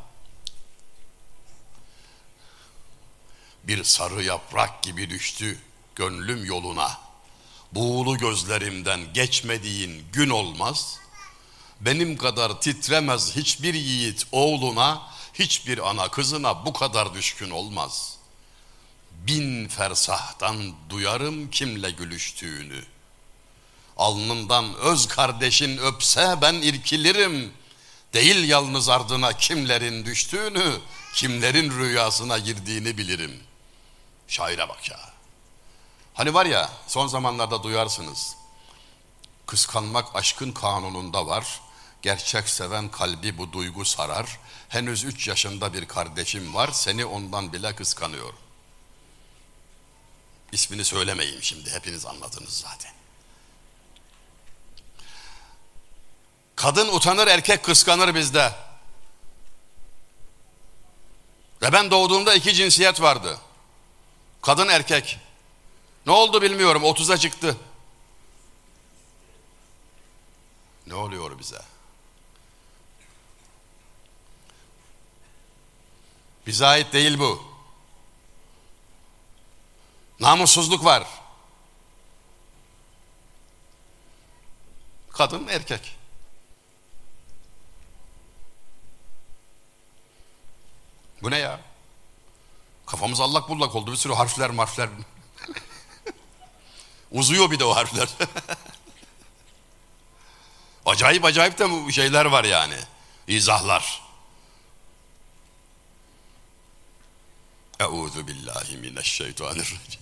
[3.64, 5.60] bir sarı yaprak gibi düştü
[5.96, 6.98] gönlüm yoluna.
[7.72, 11.00] Buğulu gözlerimden geçmediğin gün olmaz.
[11.82, 15.02] Benim kadar titremez hiçbir yiğit oğluna,
[15.34, 18.18] hiçbir ana kızına bu kadar düşkün olmaz.
[19.12, 22.84] Bin fersahtan duyarım kimle gülüştüğünü.
[23.98, 27.64] Alnından öz kardeşin öpse ben irkilirim.''
[28.14, 30.74] Değil yalnız ardına kimlerin düştüğünü,
[31.14, 33.40] kimlerin rüyasına girdiğini bilirim.
[34.34, 35.00] Şaire bak ya.
[36.14, 38.36] Hani var ya son zamanlarda duyarsınız.
[39.48, 41.62] Kıskanmak aşkın kanununda var.
[42.02, 44.40] Gerçek seven kalbi bu duygu sarar.
[44.70, 46.70] Henüz üç yaşında bir kardeşim var.
[46.72, 48.34] Seni ondan bile kıskanıyor.
[50.52, 51.72] İsmini söylemeyeyim şimdi.
[51.72, 52.92] Hepiniz anladınız zaten.
[56.56, 58.56] Kadın utanır, erkek kıskanır bizde.
[61.62, 63.40] Ve ben doğduğumda iki cinsiyet vardı.
[64.44, 65.20] Kadın erkek.
[66.06, 66.84] Ne oldu bilmiyorum.
[66.84, 67.58] 30'a çıktı.
[70.88, 71.62] Ne oluyor bize?
[76.48, 77.44] Bize ait değil bu.
[80.20, 81.08] Namussuzluk var.
[85.10, 85.98] Kadın erkek.
[91.22, 91.73] Bu ne ya?
[92.94, 93.92] Kafamız allak bullak oldu.
[93.92, 94.90] Bir sürü harfler marfler.
[97.12, 98.10] Uzuyor bir de o harfler.
[100.86, 102.78] acayip acayip de şeyler var yani.
[103.28, 104.02] İzahlar.
[107.80, 110.02] Euzu billahi mineşşeytanirracim.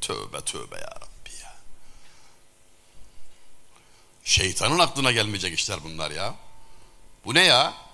[0.00, 1.54] Tövbe tövbe ya Rabbi ya.
[4.24, 6.34] Şeytanın aklına gelmeyecek işler bunlar ya.
[7.24, 7.91] Bu ne ya?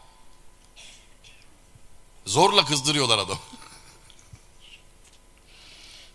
[2.29, 3.39] Zorla kızdırıyorlar adam.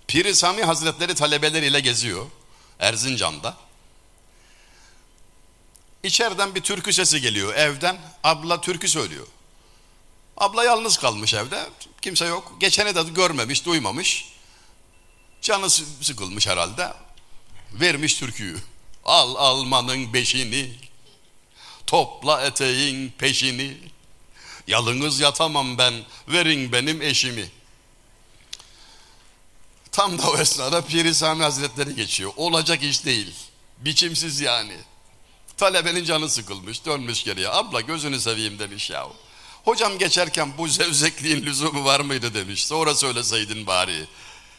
[0.07, 2.25] Pir Sami Hazretleri talebeleriyle geziyor
[2.79, 3.57] Erzincan'da.
[6.03, 7.97] İçeriden bir türkü sesi geliyor evden.
[8.23, 9.27] Abla türkü söylüyor.
[10.37, 11.69] Abla yalnız kalmış evde.
[12.01, 12.53] Kimse yok.
[12.59, 14.33] Geçene de görmemiş, duymamış.
[15.41, 15.69] Canı
[16.01, 16.93] sıkılmış herhalde.
[17.73, 18.57] Vermiş türküyü.
[19.05, 20.75] Al almanın beşini,
[21.87, 23.92] topla eteğin peşini.
[24.67, 25.93] Yalınız yatamam ben,
[26.27, 27.49] verin benim eşimi.
[29.91, 32.31] Tam da o esnada Piri Sami Hazretleri geçiyor.
[32.35, 33.33] Olacak iş değil.
[33.77, 34.77] Biçimsiz yani.
[35.57, 37.49] Talebenin canı sıkılmış, dönmüş geriye.
[37.49, 39.07] Abla gözünü seveyim demiş ya.
[39.65, 42.65] Hocam geçerken bu zevzekliğin lüzumu var mıydı demiş.
[42.65, 44.05] Sonra söyleseydin bari.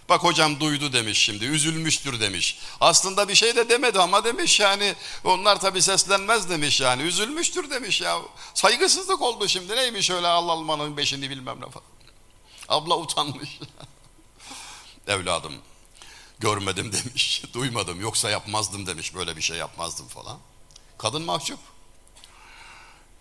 [0.09, 2.59] Bak hocam duydu demiş şimdi, üzülmüştür demiş.
[2.81, 4.95] Aslında bir şey de demedi ama demiş yani,
[5.25, 8.19] onlar tabi seslenmez demiş yani, üzülmüştür demiş ya.
[8.55, 11.87] Saygısızlık oldu şimdi, neymiş öyle al almanın beşini bilmem ne falan.
[12.69, 13.61] Abla utanmış.
[15.07, 15.55] Evladım,
[16.39, 20.39] görmedim demiş, duymadım yoksa yapmazdım demiş, böyle bir şey yapmazdım falan.
[20.99, 21.59] Kadın mahcup.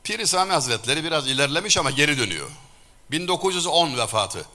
[0.04, 2.52] Piri Sami Hazretleri biraz ilerlemiş ama geri dönüyor.
[3.12, 4.46] 1910 vefatı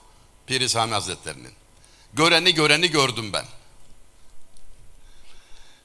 [0.46, 1.52] Piri Sami Hazretleri'nin.
[2.14, 3.46] Göreni göreni gördüm ben.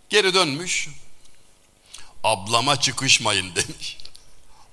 [0.10, 0.90] Geri dönmüş.
[2.24, 3.98] Ablama çıkışmayın demiş.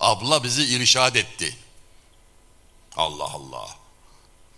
[0.00, 1.56] Abla bizi irşad etti.
[2.96, 3.68] Allah Allah.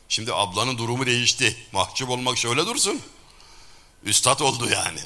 [0.09, 1.57] Şimdi ablanın durumu değişti.
[1.73, 3.03] Mahcup olmak şöyle dursun.
[4.05, 5.01] Üstad oldu yani.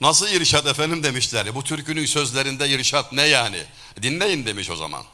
[0.00, 1.54] Nasıl irşat efendim demişler.
[1.54, 3.64] Bu türkünün sözlerinde irşat ne yani?
[4.02, 5.04] Dinleyin demiş o zaman.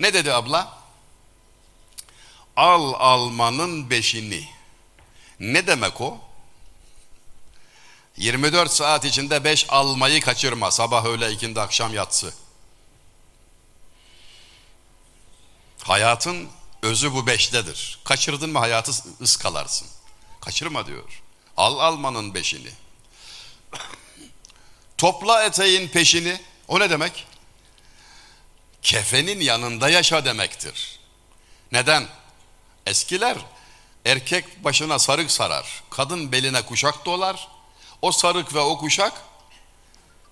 [0.00, 0.81] Ne dedi abla?
[2.56, 4.48] Al almanın beşini.
[5.40, 6.18] Ne demek o?
[8.16, 10.70] 24 saat içinde beş almayı kaçırma.
[10.70, 12.34] Sabah öğle ikindi akşam yatsı.
[15.82, 16.48] Hayatın
[16.82, 17.98] özü bu beştedir.
[18.04, 19.88] Kaçırdın mı hayatı ıskalarsın.
[20.40, 21.22] Kaçırma diyor.
[21.56, 22.70] Al almanın beşini.
[24.98, 26.40] Topla eteğin peşini.
[26.68, 27.26] O ne demek?
[28.82, 31.00] Kefenin yanında yaşa demektir.
[31.72, 32.08] Neden?
[32.86, 33.36] Eskiler
[34.04, 37.48] erkek başına sarık sarar, kadın beline kuşak dolar.
[38.02, 39.12] O sarık ve o kuşak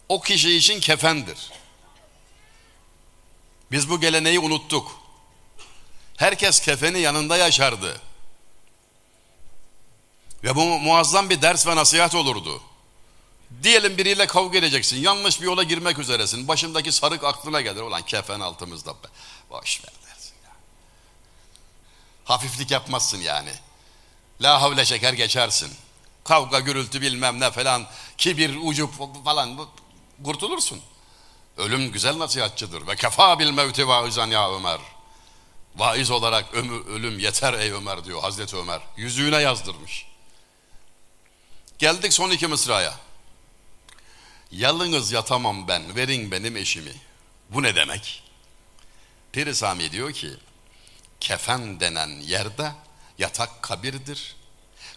[0.08, 1.50] o kişi için kefendir.
[3.72, 5.00] Biz bu geleneği unuttuk.
[6.16, 8.00] Herkes kefeni yanında yaşardı.
[10.44, 12.62] Ve bu muazzam bir ders ve nasihat olurdu.
[13.62, 14.96] Diyelim biriyle kavga edeceksin.
[14.96, 16.48] Yanlış bir yola girmek üzeresin.
[16.48, 17.80] Başındaki sarık aklına gelir.
[17.80, 18.94] Ulan kefen altımızda.
[19.50, 19.99] Boş ver.
[22.30, 23.50] Hafiflik yapmazsın yani.
[24.40, 25.72] La havle çeker geçersin.
[26.24, 27.86] Kavga, gürültü bilmem ne falan.
[28.18, 29.68] Kibir, ucup falan.
[30.24, 30.80] Kurtulursun.
[31.56, 32.86] Ölüm güzel nasihatçıdır.
[32.86, 34.80] Ve kefa bil mevti vaizan ya Ömer.
[35.76, 36.54] Vaiz olarak
[36.88, 38.80] ölüm yeter ey Ömer diyor Hazreti Ömer.
[38.96, 40.06] Yüzüğüne yazdırmış.
[41.78, 42.94] Geldik son iki mısraya.
[44.52, 46.92] Yalınız yatamam ben, verin benim eşimi.
[47.48, 48.22] Bu ne demek?
[49.32, 50.30] Piri Sami diyor ki,
[51.20, 52.72] kefen denen yerde
[53.18, 54.36] yatak kabirdir.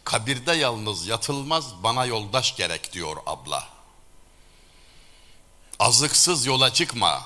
[0.03, 3.67] Kabirde yalnız yatılmaz, bana yoldaş gerek diyor abla.
[5.79, 7.25] Azıksız yola çıkma.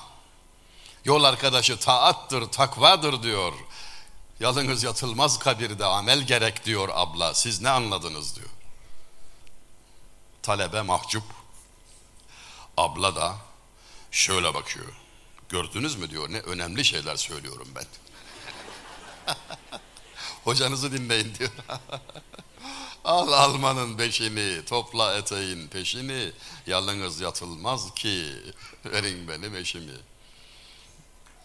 [1.04, 3.52] Yol arkadaşı taattır, takvadır diyor.
[4.40, 7.34] Yalınız yatılmaz kabirde amel gerek diyor abla.
[7.34, 8.48] Siz ne anladınız diyor.
[10.42, 11.24] Talebe mahcup.
[12.76, 13.36] Abla da
[14.10, 14.92] şöyle bakıyor.
[15.48, 17.84] Gördünüz mü diyor ne önemli şeyler söylüyorum ben.
[23.04, 26.32] Al almanın beşini, topla eteğin peşini,
[26.66, 28.24] yalnız yatılmaz ki,
[28.84, 29.92] verin benim eşimi.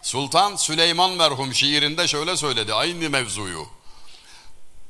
[0.02, 3.66] Sultan Süleyman merhum şiirinde şöyle söyledi aynı mevzuyu.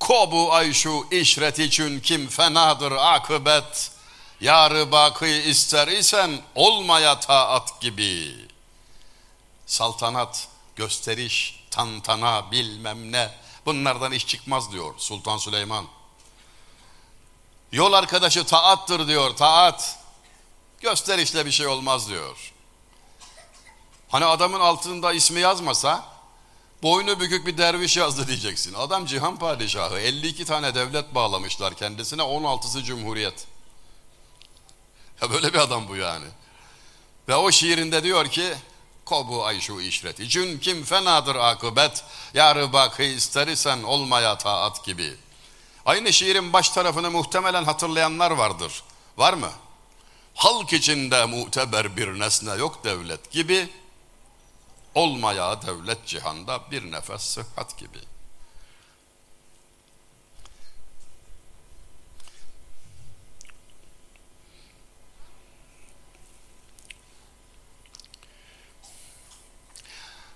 [0.01, 3.91] Kobu ayşu işret için kim fenadır akıbet,
[4.41, 8.35] yarı bakı ister isen olmaya taat gibi.
[9.67, 13.31] Saltanat, gösteriş, tantana bilmem ne
[13.67, 15.87] bunlardan iş çıkmaz diyor Sultan Süleyman.
[17.73, 19.99] Yol arkadaşı taattır diyor taat.
[20.81, 22.53] Gösterişle bir şey olmaz diyor.
[24.09, 26.05] Hani adamın altında ismi yazmasa
[26.83, 28.75] boynu bükük bir derviş yazdı diyeceksin.
[28.75, 33.47] Adam cihan padişahı 52 tane devlet bağlamışlar kendisine 16'sı cumhuriyet.
[35.23, 36.27] Ya böyle bir adam bu yani.
[37.29, 38.55] Ve o şiirinde diyor ki
[39.05, 40.29] Kobu ayşu işreti.
[40.29, 42.05] Cün kim fenadır akıbet.
[42.35, 45.15] Yarı bakı ister isen olmaya taat gibi.
[45.87, 48.83] Aynı şiirin baş tarafını muhtemelen hatırlayanlar vardır.
[49.17, 49.51] Var mı?
[50.35, 53.69] Halk içinde muteber bir nesne yok devlet gibi.
[54.95, 58.14] Olmaya devlet cihanda bir nefes sıhhat gibi.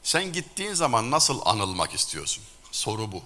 [0.08, 2.44] Sen gittiğin zaman nasıl anılmak istiyorsun?
[2.72, 3.22] Soru bu.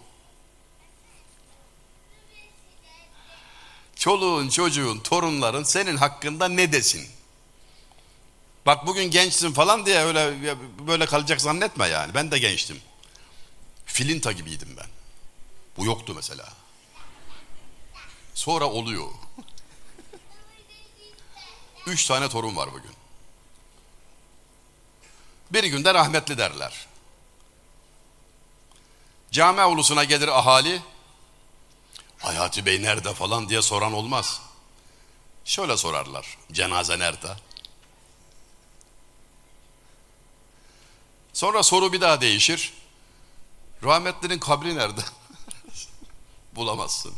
[3.96, 7.08] Çoluğun, çocuğun, torunların senin hakkında ne desin?
[8.66, 10.34] Bak bugün gençsin falan diye öyle
[10.86, 12.14] böyle kalacak zannetme yani.
[12.14, 12.80] Ben de gençtim.
[13.86, 14.88] Filinta gibiydim ben.
[15.76, 16.48] Bu yoktu mesela.
[18.34, 19.08] Sonra oluyor.
[21.86, 23.01] Üç tane torun var bugün.
[25.52, 26.86] Bir günde rahmetli derler.
[29.30, 30.82] Cami avlusuna gelir ahali.
[32.18, 34.40] Hayati Bey nerede falan diye soran olmaz.
[35.44, 36.38] Şöyle sorarlar.
[36.52, 37.36] Cenaze nerede?
[41.32, 42.72] Sonra soru bir daha değişir.
[43.84, 45.00] Rahmetlinin kabri nerede?
[46.52, 47.14] Bulamazsın.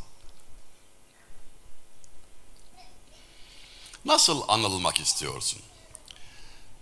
[4.05, 5.63] Nasıl anılmak istiyorsun?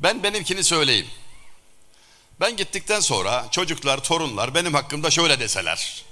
[0.01, 1.11] Ben benimkini söyleyeyim.
[2.43, 6.05] Ben gittikten sonra çocuklar, torunlar benim hakkımda şöyle deseler.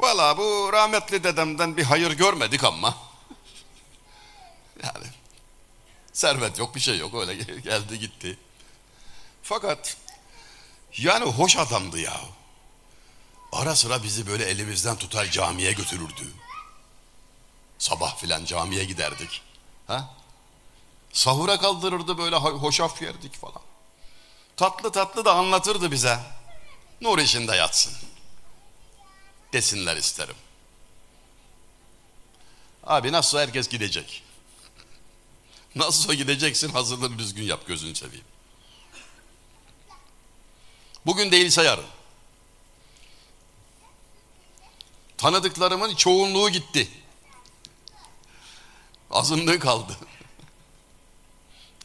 [0.00, 2.94] Valla bu rahmetli dedemden bir hayır görmedik ama.
[4.82, 5.06] Yani
[6.12, 8.38] servet yok bir şey yok öyle geldi gitti.
[9.42, 9.96] Fakat
[10.98, 12.20] yani hoş adamdı ya.
[13.52, 16.32] Ara sıra bizi böyle elimizden tutar camiye götürürdü.
[17.78, 19.42] Sabah filan camiye giderdik.
[19.86, 20.14] Ha?
[21.12, 23.62] Sahura kaldırırdı böyle hoşaf yerdik falan.
[24.56, 26.20] Tatlı tatlı da anlatırdı bize.
[27.00, 27.92] Nur içinde yatsın.
[29.52, 30.36] Desinler isterim.
[32.84, 34.22] Abi nasıl herkes gidecek.
[35.74, 38.24] Nasıl gideceksin hazırlığını düzgün yap gözünü seveyim.
[41.06, 41.86] Bugün değilse yarın.
[45.16, 46.88] Tanıdıklarımın çoğunluğu gitti.
[49.10, 49.96] Azınlığı kaldı.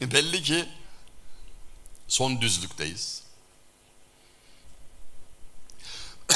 [0.00, 0.68] Belli ki
[2.10, 3.22] son düzlükteyiz.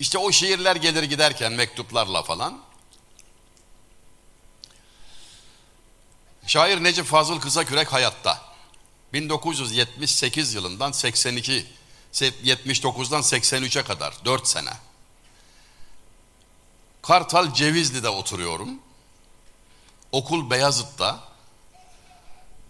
[0.00, 2.62] İşte o şiirler gelir giderken mektuplarla falan.
[6.46, 8.52] Şair Necip Fazıl Kısakürek hayatta.
[9.12, 11.66] 1978 yılından 82,
[12.12, 14.72] 79'dan 83'e kadar 4 sene.
[17.02, 18.78] Kartal Cevizli'de oturuyorum.
[20.12, 21.31] Okul Beyazıt'ta.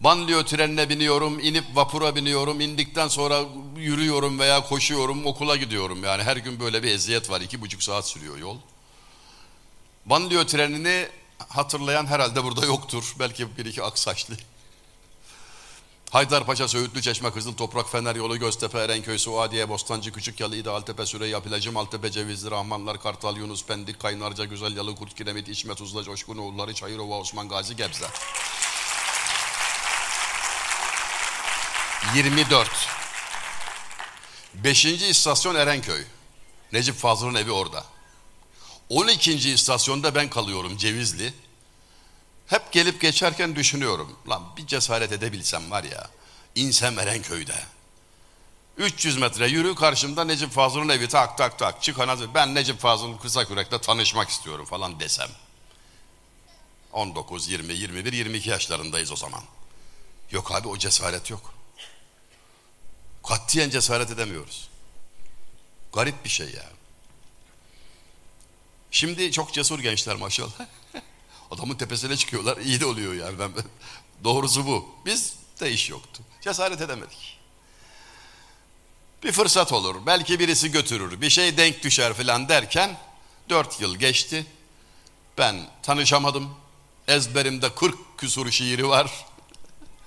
[0.05, 3.40] Banliyö trenine biniyorum, inip vapura biniyorum, indikten sonra
[3.76, 6.05] yürüyorum veya koşuyorum, okula gidiyorum.
[6.05, 8.57] Yani her gün böyle bir eziyet var, iki buçuk saat sürüyor yol.
[10.07, 11.09] Banliyö trenini
[11.48, 13.14] hatırlayan herhalde burada yoktur.
[13.18, 14.34] Belki bir iki aksaçlı.
[16.11, 21.07] Haydarpaşa, Söğütlü, Çeşme, Kızıl Toprak, Fener Yolu, Göztepe, Erenköy, Suadiye, Bostancı, Küçük Yalı, İde, Altepe,
[21.07, 26.03] Süreyya, Plajı, Maltepe, Cevizli, Rahmanlar, Kartal, Yunus, Pendik, Kaynarca, Güzel Yalı, Kurt, Kiremit, İçme, Tuzla,
[26.03, 28.07] Coşkun, Oğulları, Çayırova, Osman Gazi, Gebze.
[32.14, 32.68] 24.
[34.55, 36.05] Beşinci istasyon Erenköy.
[36.72, 37.84] Necip Fazıl'ın evi orada.
[38.88, 39.32] 12.
[39.32, 41.34] istasyonda ben kalıyorum Cevizli.
[42.46, 44.16] Hep gelip geçerken düşünüyorum.
[44.28, 46.11] Lan bir cesaret edebilsem var ya.
[46.55, 47.55] İnsem Erenköy'de.
[48.76, 51.82] 300 metre yürü karşımda Necip Fazıl'ın evi tak tak tak.
[51.82, 52.34] Çıkan hazır.
[52.34, 55.30] Ben Necip Fazıl Kısakürek'le tanışmak istiyorum falan desem.
[56.92, 59.42] 19, 20, 21, 22 yaşlarındayız o zaman.
[60.30, 61.61] Yok abi o cesaret yok.
[63.28, 64.68] Katiyen cesaret edemiyoruz.
[65.92, 66.64] Garip bir şey ya.
[68.90, 70.66] Şimdi çok cesur gençler maşallah.
[71.50, 72.56] Adamın tepesine çıkıyorlar.
[72.56, 73.38] iyi de oluyor yani.
[73.38, 73.52] Ben,
[74.24, 74.88] doğrusu bu.
[75.06, 76.22] Biz de iş yoktu.
[76.40, 77.38] Cesaret edemedik.
[79.22, 79.96] Bir fırsat olur.
[80.06, 81.20] Belki birisi götürür.
[81.20, 82.98] Bir şey denk düşer falan derken
[83.48, 84.46] dört yıl geçti.
[85.38, 86.54] Ben tanışamadım.
[87.08, 89.26] Ezberimde kırk küsur şiiri var.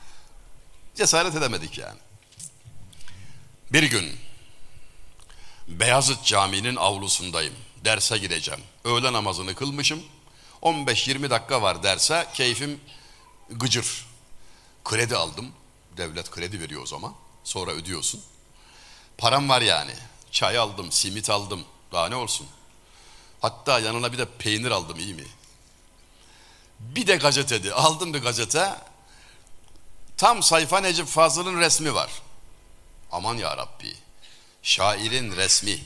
[0.95, 1.99] Cesaret edemedik yani.
[3.71, 4.17] Bir gün
[5.67, 7.53] Beyazıt Camii'nin avlusundayım.
[7.85, 8.61] Derse gideceğim.
[8.83, 10.03] Öğle namazını kılmışım.
[10.61, 12.79] 15-20 dakika var derse keyfim
[13.49, 14.05] gıcır.
[14.85, 15.51] Kredi aldım.
[15.97, 17.15] Devlet kredi veriyor o zaman.
[17.43, 18.21] Sonra ödüyorsun.
[19.17, 19.93] Param var yani.
[20.31, 21.65] Çay aldım, simit aldım.
[21.91, 22.47] Daha ne olsun.
[23.41, 25.25] Hatta yanına bir de peynir aldım iyi mi?
[26.79, 27.73] Bir de gazetedi.
[27.73, 28.75] Aldım bir gazete.
[30.17, 32.09] Tam sayfa Necip Fazıl'ın resmi var.
[33.15, 33.95] Aman ya Rabbi.
[34.63, 35.79] Şairin resmi.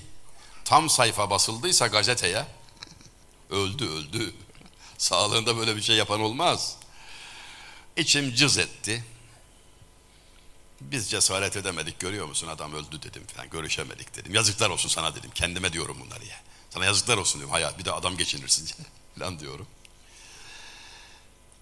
[0.66, 2.46] Tam sayfa basıldıysa gazeteye
[3.50, 4.34] öldü öldü.
[4.98, 6.78] Sağlığında böyle bir şey yapan olmaz.
[7.98, 9.06] İçim cız etti.
[10.82, 14.34] Biz cesaret edemedik görüyor musun adam öldü dedim falan görüşemedik dedim.
[14.36, 16.42] Yazıklar olsun sana dedim kendime diyorum bunları ya.
[16.70, 18.70] Sana yazıklar olsun diyorum hayat bir de adam geçinirsin
[19.20, 19.68] falan diyorum.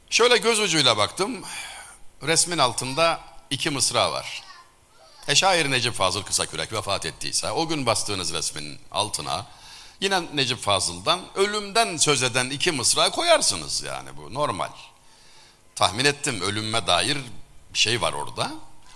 [0.10, 1.44] Şöyle göz ucuyla baktım
[2.24, 4.47] resmin altında iki mısra var.
[5.28, 9.46] E Necip Fazıl Kısakürek vefat ettiyse o gün bastığınız resmin altına
[10.02, 14.70] yine Necip Fazıl'dan ölümden söz eden iki mısra koyarsınız yani bu normal.
[15.76, 17.18] Tahmin ettim ölümme dair
[17.74, 18.52] bir şey var orada.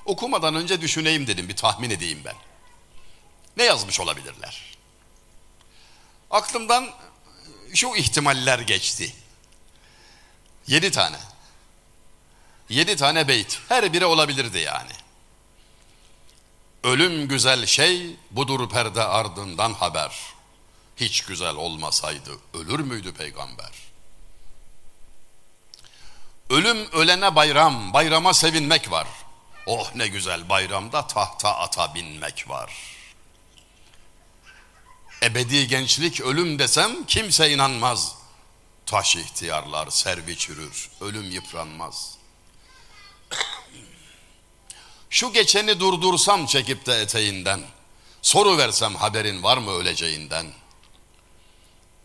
[0.05, 2.35] Okumadan önce düşüneyim dedim bir tahmin edeyim ben.
[3.57, 4.77] Ne yazmış olabilirler?
[6.29, 6.89] Aklımdan
[7.73, 9.15] şu ihtimaller geçti.
[10.67, 11.17] Yedi tane.
[12.69, 13.59] Yedi tane beyt.
[13.69, 14.91] Her biri olabilirdi yani.
[16.83, 20.19] Ölüm güzel şey, budur perde ardından haber.
[20.97, 23.71] Hiç güzel olmasaydı ölür müydü peygamber?
[26.49, 29.07] Ölüm ölene bayram, bayrama sevinmek var.
[29.65, 32.73] Oh ne güzel bayramda tahta ata binmek var.
[35.23, 38.15] Ebedi gençlik ölüm desem kimse inanmaz.
[38.85, 42.20] Taş ihtiyarlar servi çürür, ölüm yıpranmaz.
[45.21, 47.61] Şu geçeni durdursam çekip de eteğinden,
[48.21, 50.45] soru versem haberin var mı öleceğinden?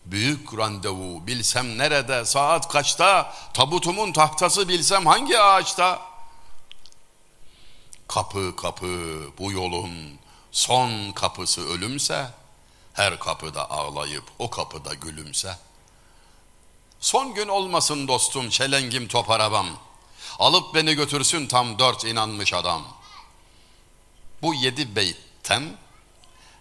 [0.05, 6.01] Büyük randevu bilsem nerede, saat kaçta, tabutumun tahtası bilsem hangi ağaçta?
[8.07, 8.87] Kapı kapı
[9.39, 10.19] bu yolun
[10.51, 12.27] son kapısı ölümse,
[12.93, 15.57] her kapıda ağlayıp o kapıda gülümse.
[16.99, 19.67] Son gün olmasın dostum çelengim top arabam,
[20.39, 22.96] alıp beni götürsün tam dört inanmış adam.''
[24.41, 25.77] Bu yedi beytten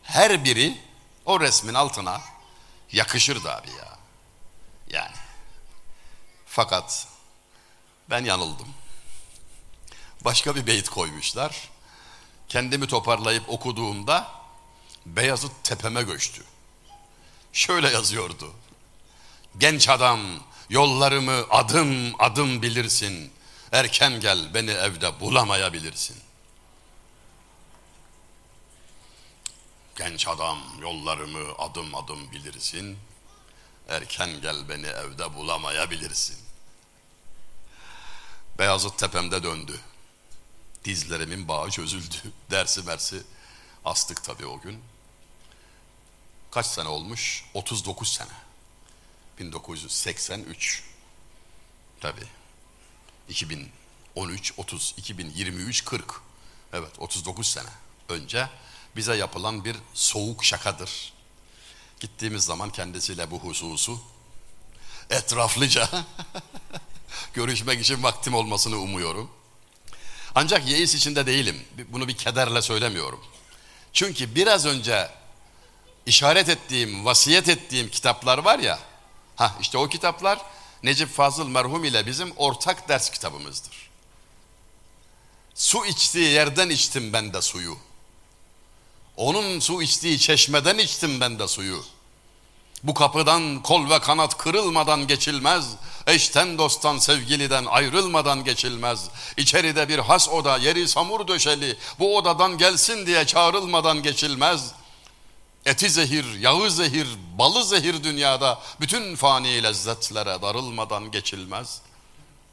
[0.03, 0.79] her biri
[1.24, 2.20] o resmin altına
[2.93, 3.99] yakışırdı abi ya.
[4.91, 5.16] Yani.
[6.47, 7.09] Fakat
[8.11, 8.68] ben yanıldım.
[10.24, 11.68] Başka bir beyt koymuşlar.
[12.49, 14.37] Kendimi toparlayıp okuduğumda
[15.07, 16.43] Beyazıt tepeme göçtü.
[17.53, 18.53] Şöyle yazıyordu.
[19.59, 20.20] Genç adam
[20.70, 23.33] yollarımı adım adım bilirsin.
[23.72, 26.16] Erken gel beni evde bulamayabilirsin.
[29.97, 32.99] Genç adam yollarımı adım adım bilirsin.
[33.88, 36.36] Erken gel beni evde bulamayabilirsin.
[38.59, 39.80] Beyazıt tepemde döndü.
[40.84, 42.16] Dizlerimin bağı çözüldü.
[42.51, 43.22] Dersi mersi
[43.84, 44.82] astık tabii o gün.
[46.51, 47.44] Kaç sene olmuş?
[47.55, 48.32] 39 sene.
[49.38, 50.84] 1983.
[52.01, 52.26] Tabii.
[53.28, 56.20] 2013, 30, 2023, 40.
[56.72, 57.70] Evet 39 sene
[58.09, 58.49] önce
[58.97, 61.12] bize yapılan bir soğuk şakadır.
[62.01, 64.01] Gittiğimiz zaman kendisiyle bu hususu
[65.11, 65.88] etraflıca
[67.34, 69.30] görüşmek için vaktim olmasını umuyorum.
[70.34, 71.62] Ancak yeis içinde değilim.
[71.88, 73.20] Bunu bir kederle söylemiyorum.
[73.92, 75.11] Çünkü biraz önce
[76.07, 78.78] işaret ettiğim, vasiyet ettiğim kitaplar var ya,
[79.36, 80.38] ha işte o kitaplar
[80.82, 83.90] Necip Fazıl merhum ile bizim ortak ders kitabımızdır.
[85.55, 87.78] Su içtiği yerden içtim ben de suyu.
[89.17, 91.85] Onun su içtiği çeşmeden içtim ben de suyu.
[92.83, 95.67] Bu kapıdan kol ve kanat kırılmadan geçilmez.
[96.07, 99.09] Eşten dosttan sevgiliden ayrılmadan geçilmez.
[99.37, 101.77] İçeride bir has oda yeri samur döşeli.
[101.99, 104.73] Bu odadan gelsin diye çağrılmadan geçilmez.
[105.67, 107.09] Eti zehir, yağı zehir,
[107.39, 111.81] balı zehir dünyada bütün fani lezzetlere darılmadan geçilmez.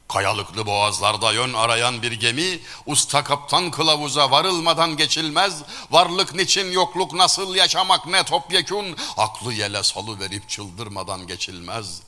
[0.08, 5.62] Kayalıklı boğazlarda yön arayan bir gemi, usta kaptan kılavuza varılmadan geçilmez.
[5.90, 12.02] Varlık niçin yokluk nasıl yaşamak ne topyekun, aklı yele salı verip çıldırmadan geçilmez.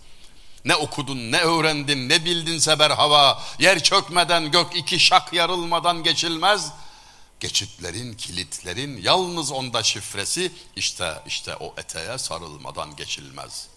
[0.64, 6.72] Ne okudun, ne öğrendin, ne bildin seber hava, yer çökmeden gök iki şak yarılmadan geçilmez.
[7.40, 13.68] Geçitlerin, kilitlerin yalnız onda şifresi, işte işte o eteğe sarılmadan geçilmez.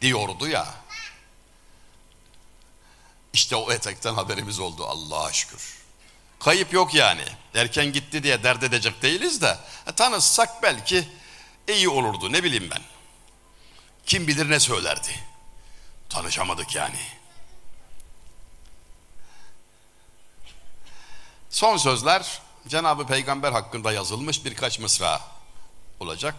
[0.00, 0.74] Diyordu ya,
[3.34, 5.74] işte o etekten haberimiz oldu Allah'a şükür.
[6.40, 7.24] Kayıp yok yani.
[7.54, 11.08] Erken gitti diye dert edecek değiliz de e, tanışsak belki
[11.68, 12.82] iyi olurdu ne bileyim ben.
[14.06, 15.24] Kim bilir ne söylerdi.
[16.08, 16.98] Tanışamadık yani.
[21.50, 25.20] Son sözler Cenab-ı Peygamber hakkında yazılmış birkaç mısra
[26.00, 26.34] olacak.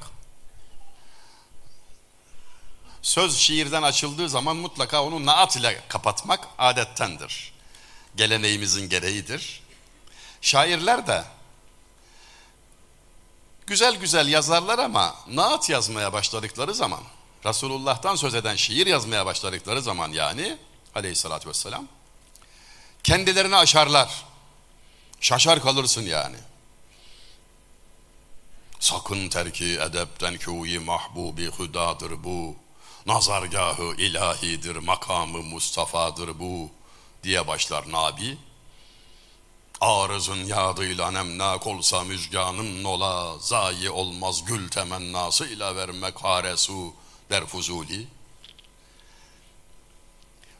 [3.06, 7.54] Söz şiirden açıldığı zaman mutlaka onu naat ile kapatmak adettendir.
[8.16, 9.64] Geleneğimizin gereğidir.
[10.42, 11.24] Şairler de
[13.68, 17.02] güzel güzel yazarlar ama naat yazmaya başladıkları zaman,
[17.46, 20.58] Resulullah'tan söz eden şiir yazmaya başladıkları zaman yani
[20.96, 21.88] aleyhissalatü vesselam,
[23.04, 24.26] kendilerini aşarlar.
[25.22, 26.38] Şaşar kalırsın yani.
[28.80, 32.65] Sakın terki edepten kûyi mahbubi hudadır bu
[33.06, 36.70] nazargahı ilahidir, makamı Mustafa'dır bu
[37.24, 38.38] diye başlar Nabi.
[39.82, 46.94] Arızın yadıyla nemnak olsa müjganın nola, zayi olmaz gül temennasıyla vermek haresu
[47.30, 48.08] der Fuzuli.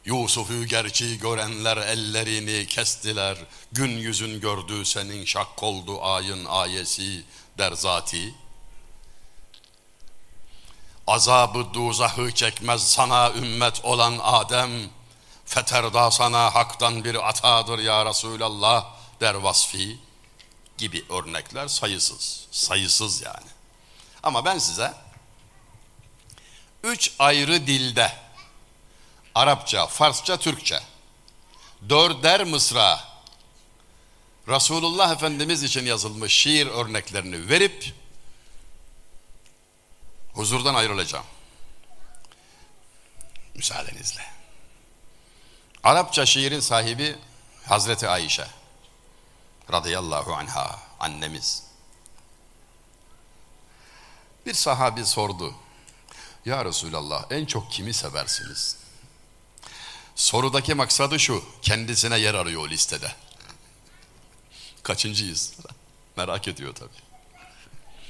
[0.04, 3.38] Yusuf'u gerçi görenler ellerini kestiler,
[3.72, 7.24] gün yüzün gördü senin şak oldu ayın ayesi
[7.58, 8.34] der zati.
[11.06, 14.70] Azabı duzahı çekmez sana ümmet olan Adem.
[15.46, 18.86] Feterda sana haktan bir atadır ya Resulallah
[19.20, 19.98] der vasfi
[20.78, 22.46] gibi örnekler sayısız.
[22.50, 23.46] Sayısız yani.
[24.22, 24.94] Ama ben size
[26.84, 28.12] üç ayrı dilde
[29.34, 30.80] Arapça, Farsça, Türkçe
[31.88, 33.00] dörder mısra
[34.48, 37.94] Resulullah Efendimiz için yazılmış şiir örneklerini verip
[40.36, 41.24] huzurdan ayrılacağım.
[43.54, 44.22] Müsaadenizle.
[45.82, 47.16] Arapça şiirin sahibi
[47.64, 48.46] Hazreti Ayşe
[49.72, 51.62] radıyallahu anha annemiz.
[54.46, 55.54] Bir sahabi sordu.
[56.44, 58.76] Ya Resulallah en çok kimi seversiniz?
[60.14, 61.44] Sorudaki maksadı şu.
[61.62, 63.12] Kendisine yer arıyor o listede.
[64.82, 65.54] Kaçıncıyız?
[66.16, 67.06] Merak ediyor tabii.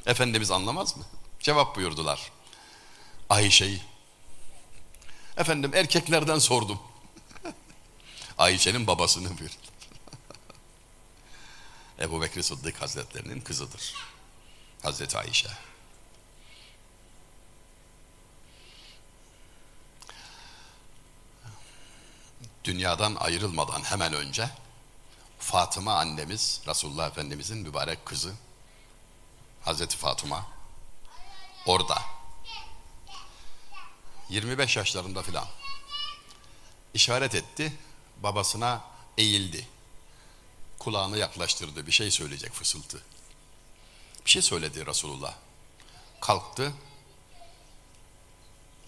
[0.06, 1.04] Efendimiz anlamaz mı?
[1.41, 2.32] Cevap buyurdular.
[3.28, 3.82] Ayşe'yi.
[5.37, 6.78] Efendim erkeklerden sordum.
[8.39, 9.55] Ayşe'nin babasını buyurdu.
[12.01, 13.95] Ebu Bekir Sıddık Hazretlerinin kızıdır.
[14.82, 15.49] Hazreti Ayşe.
[22.64, 24.51] Dünyadan ayrılmadan hemen önce
[25.39, 28.32] Fatıma annemiz, Resulullah Efendimizin mübarek kızı,
[29.64, 30.55] Hazreti Fatıma
[31.66, 32.02] orada.
[34.28, 35.46] 25 yaşlarında filan.
[36.94, 37.72] işaret etti,
[38.22, 38.84] babasına
[39.18, 39.68] eğildi.
[40.78, 43.02] Kulağını yaklaştırdı, bir şey söyleyecek fısıltı.
[44.24, 45.34] Bir şey söyledi Resulullah.
[46.20, 46.72] Kalktı,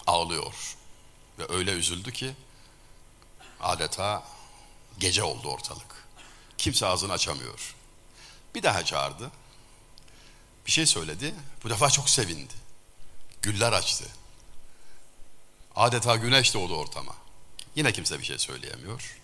[0.06, 0.76] ağlıyor.
[1.38, 2.34] Ve öyle üzüldü ki
[3.60, 4.22] adeta
[4.98, 6.06] gece oldu ortalık.
[6.58, 7.74] Kimse ağzını açamıyor.
[8.54, 9.30] Bir daha çağırdı.
[10.66, 11.34] Bir şey söyledi.
[11.64, 12.67] Bu defa çok sevindi.
[13.42, 14.04] Güller açtı.
[15.76, 17.14] Adeta güneş doğdu ortama.
[17.74, 19.18] Yine kimse bir şey söyleyemiyor.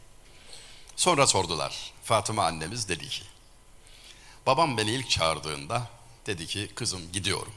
[0.97, 1.93] Sonra sordular.
[2.05, 3.25] Fatıma annemiz dedi ki,
[4.47, 5.91] babam beni ilk çağırdığında
[6.27, 7.55] dedi ki, kızım gidiyorum.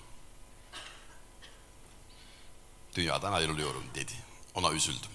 [2.95, 4.13] Dünyadan ayrılıyorum dedi.
[4.55, 5.09] Ona üzüldüm.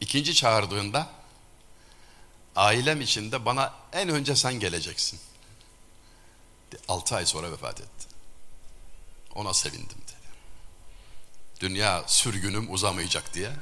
[0.00, 1.10] İkinci çağırdığında,
[2.56, 5.20] ailem içinde bana en önce sen geleceksin.
[6.88, 8.06] Altı ay sonra vefat etti.
[9.34, 10.01] Ona sevindim.
[11.62, 13.52] Dünya sürgünüm uzamayacak diye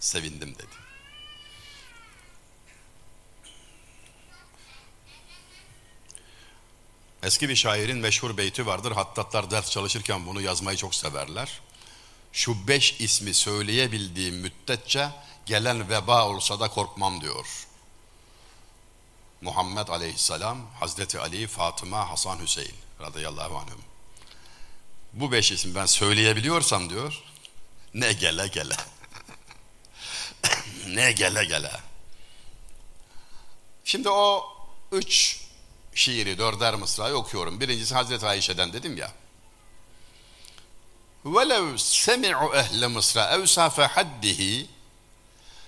[0.00, 0.80] sevindim dedi.
[7.22, 8.92] Eski bir şairin meşhur beyti vardır.
[8.92, 11.60] Hattatlar ders çalışırken bunu yazmayı çok severler.
[12.32, 15.08] Şu beş ismi söyleyebildiğim müddetçe
[15.46, 17.66] gelen veba olsa da korkmam diyor.
[19.40, 23.90] Muhammed Aleyhisselam, Hazreti Ali, Fatıma, Hasan Hüseyin radıyallahu anhüm.
[25.13, 27.23] Bu beş isim ben söyleyebiliyorsam diyor,
[27.93, 28.75] ne gele gele.
[30.87, 31.71] ne gele gele.
[33.83, 34.45] Şimdi o
[34.91, 35.39] üç
[35.95, 37.59] şiiri dörder mısrayı okuyorum.
[37.59, 39.11] Birincisi Hazreti Ayşe'den dedim ya.
[41.25, 44.65] وَلَوْ سَمِعُوا اَهْلَ مِصْرَ اَوْسَافَ حَدِّهِ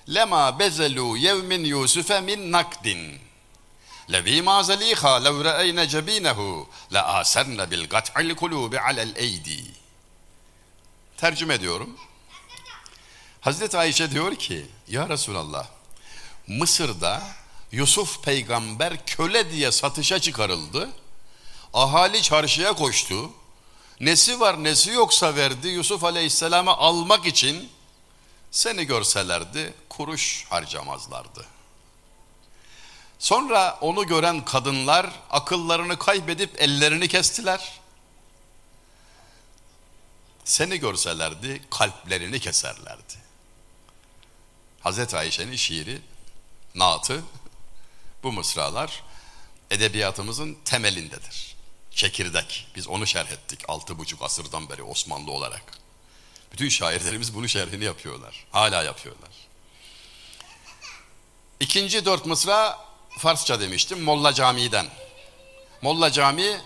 [0.07, 3.17] لَمَا بَزَلُوا يَوْمٍ يُوسُفَ مِنْ نَقْدٍ
[4.09, 4.37] لَذ۪ي
[4.69, 6.39] زَل۪يخَا لَوْ رَأَيْنَ جَب۪ينَهُ
[6.95, 9.63] لَآسَرْنَ بِالْقَطْعِ الْقُلُوبِ عَلَى الْاَيْدِي
[11.17, 11.97] Tercüme ediyorum.
[13.41, 15.67] Hazreti Ayşe diyor ki, Ya Resulallah,
[16.47, 17.21] Mısır'da
[17.71, 20.89] Yusuf peygamber köle diye satışa çıkarıldı.
[21.73, 23.31] Ahali çarşıya koştu.
[23.99, 27.69] Nesi var nesi yoksa verdi Yusuf aleyhisselamı almak için
[28.51, 31.50] seni görselerdi kuruş harcamazlardı.
[33.22, 37.80] Sonra onu gören kadınlar akıllarını kaybedip ellerini kestiler.
[40.44, 43.14] Seni görselerdi kalplerini keserlerdi.
[44.80, 46.00] Hazreti Ayşe'nin şiiri,
[46.74, 47.22] naatı
[48.22, 49.02] bu mısralar
[49.70, 51.56] edebiyatımızın temelindedir.
[51.90, 52.66] Çekirdek.
[52.76, 55.78] Biz onu şerh ettik altı buçuk asırdan beri Osmanlı olarak.
[56.52, 58.46] Bütün şairlerimiz bunu şerhini yapıyorlar.
[58.50, 59.30] Hala yapıyorlar.
[61.60, 64.02] İkinci dört mısra Farsça demiştim.
[64.02, 64.86] Molla Camii'den.
[65.82, 66.60] Molla Camii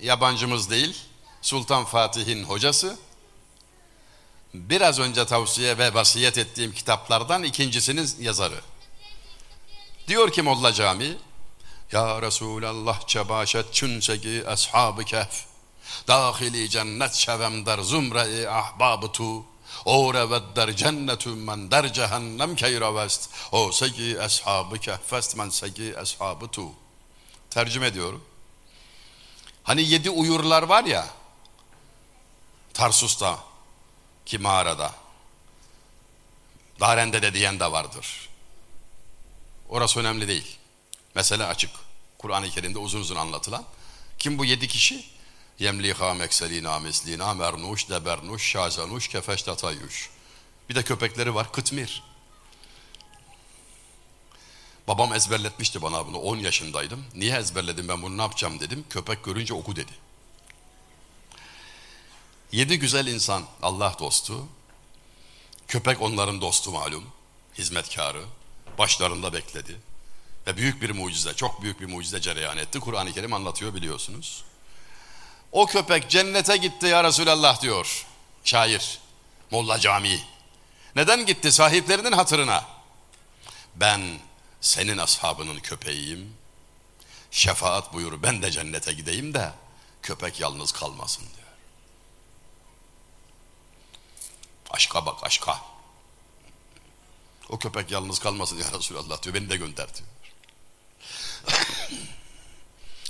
[0.00, 0.96] yabancımız değil.
[1.42, 2.98] Sultan Fatih'in hocası.
[4.54, 8.60] Biraz önce tavsiye ve vasiyet ettiğim kitaplardan ikincisinin yazarı.
[10.08, 11.16] Diyor ki Molla Cami,
[11.92, 15.44] Ya Resulallah çebaşet çünsegi ashab-ı kehf,
[16.08, 19.44] dahili cennet şevem der zumre-i ahbab tu,
[19.84, 26.70] o revedder cennetü men der cehennem keyravest, o segi ashab-ı kehfest men segi ashab tu.
[27.50, 28.24] Tercüme ediyorum.
[29.62, 31.06] Hani yedi uyurlar var ya,
[32.74, 33.38] Tarsus'ta,
[34.26, 34.92] ki mağarada,
[36.80, 38.28] Darende de diyen de vardır.
[39.68, 40.56] Orası önemli değil.
[41.14, 41.70] Mesele açık.
[42.18, 43.64] Kur'an-ı Kerim'de uzun uzun anlatılan.
[44.18, 45.04] Kim bu yedi kişi?
[45.60, 50.10] Yemliha mekselina mislina mernuş debernuş şazanuş kefeş tatayuş.
[50.68, 52.02] Bir de köpekleri var kıtmir.
[54.88, 57.04] Babam ezberletmişti bana bunu 10 yaşındaydım.
[57.14, 58.84] Niye ezberledim ben bunu ne yapacağım dedim.
[58.90, 59.92] Köpek görünce oku dedi.
[62.52, 64.46] Yedi güzel insan Allah dostu.
[65.68, 67.04] Köpek onların dostu malum.
[67.58, 68.22] Hizmetkarı
[68.78, 69.80] başlarında bekledi.
[70.46, 72.80] Ve büyük bir mucize, çok büyük bir mucize cereyan etti.
[72.80, 74.44] Kur'an-ı Kerim anlatıyor biliyorsunuz.
[75.52, 78.06] O köpek cennete gitti ya Resulallah diyor
[78.44, 79.00] şair
[79.50, 80.24] Molla Camii.
[80.96, 81.52] Neden gitti?
[81.52, 82.64] Sahiplerinin hatırına.
[83.76, 84.18] Ben
[84.60, 86.36] senin ashabının köpeğiyim.
[87.30, 89.52] Şefaat buyur ben de cennete gideyim de
[90.02, 91.48] köpek yalnız kalmasın diyor.
[94.70, 95.60] Aşka bak aşka.
[97.48, 99.34] O köpek yalnız kalmasın ya Resulallah diyor.
[99.34, 100.08] Beni de gönder diyor.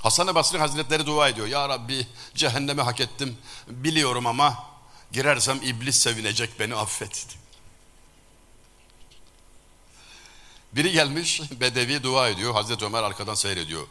[0.03, 1.47] Hasan-ı Basri Hazretleri dua ediyor.
[1.47, 3.39] Ya Rabbi cehennemi hak ettim.
[3.69, 4.65] Biliyorum ama
[5.13, 7.27] girersem iblis sevinecek beni affet.
[10.73, 12.53] Biri gelmiş bedevi dua ediyor.
[12.53, 13.87] Hazreti Ömer arkadan seyrediyor.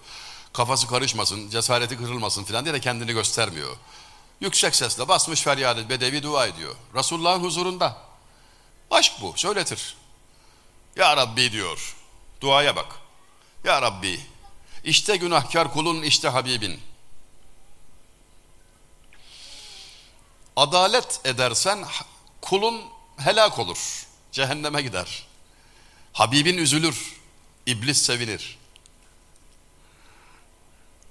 [0.53, 3.77] Kafası karışmasın, cesareti kırılmasın filan diye de kendini göstermiyor.
[4.41, 6.75] Yüksek sesle basmış feryadı bedevi dua ediyor.
[6.95, 7.97] Resulullah'ın huzurunda.
[8.91, 9.97] Aşk bu, söyletir.
[10.95, 11.95] Ya Rabbi diyor.
[12.41, 12.95] Duaya bak.
[13.63, 14.19] Ya Rabbi
[14.83, 16.79] işte günahkar kulun işte Habibin.
[20.55, 21.85] Adalet edersen
[22.41, 22.81] kulun
[23.17, 24.07] helak olur.
[24.31, 25.27] Cehenneme gider.
[26.13, 27.19] Habibin üzülür.
[27.65, 28.57] İblis sevinir.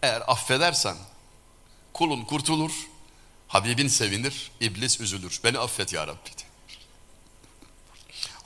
[0.02, 0.96] Eğer affedersen
[1.92, 2.72] kulun kurtulur.
[3.48, 4.50] Habibin sevinir.
[4.60, 5.40] İblis üzülür.
[5.44, 6.30] Beni affet ya Rabbi.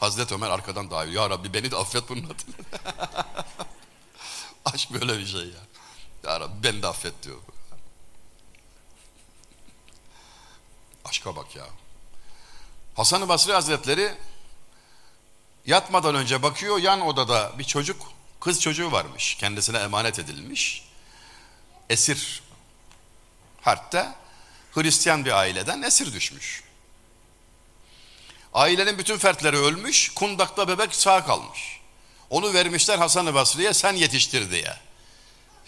[0.03, 3.27] Hazreti Ömer arkadan davet Ya Rabbi beni de affet bunun adına.
[4.75, 5.63] Aşk böyle bir şey ya.
[6.25, 7.37] Ya Rabbi beni de affet diyor.
[11.05, 11.67] Aşka bak ya.
[12.95, 14.15] Hasan-ı Basri Hazretleri
[15.67, 19.35] yatmadan önce bakıyor yan odada bir çocuk kız çocuğu varmış.
[19.35, 20.85] Kendisine emanet edilmiş.
[21.91, 22.43] Esir.
[23.61, 24.17] Hatta
[24.73, 26.63] Hristiyan bir aileden esir düşmüş.
[28.55, 31.82] Ailenin bütün fertleri ölmüş, kundakta bebek sağ kalmış.
[32.33, 34.77] Onu vermişler Hasan-ı Basri'ye sen yetiştir diye.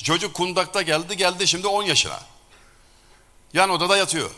[0.03, 2.20] Çocuk kundakta geldi geldi şimdi 10 yaşına.
[3.53, 4.31] Yan odada yatıyor.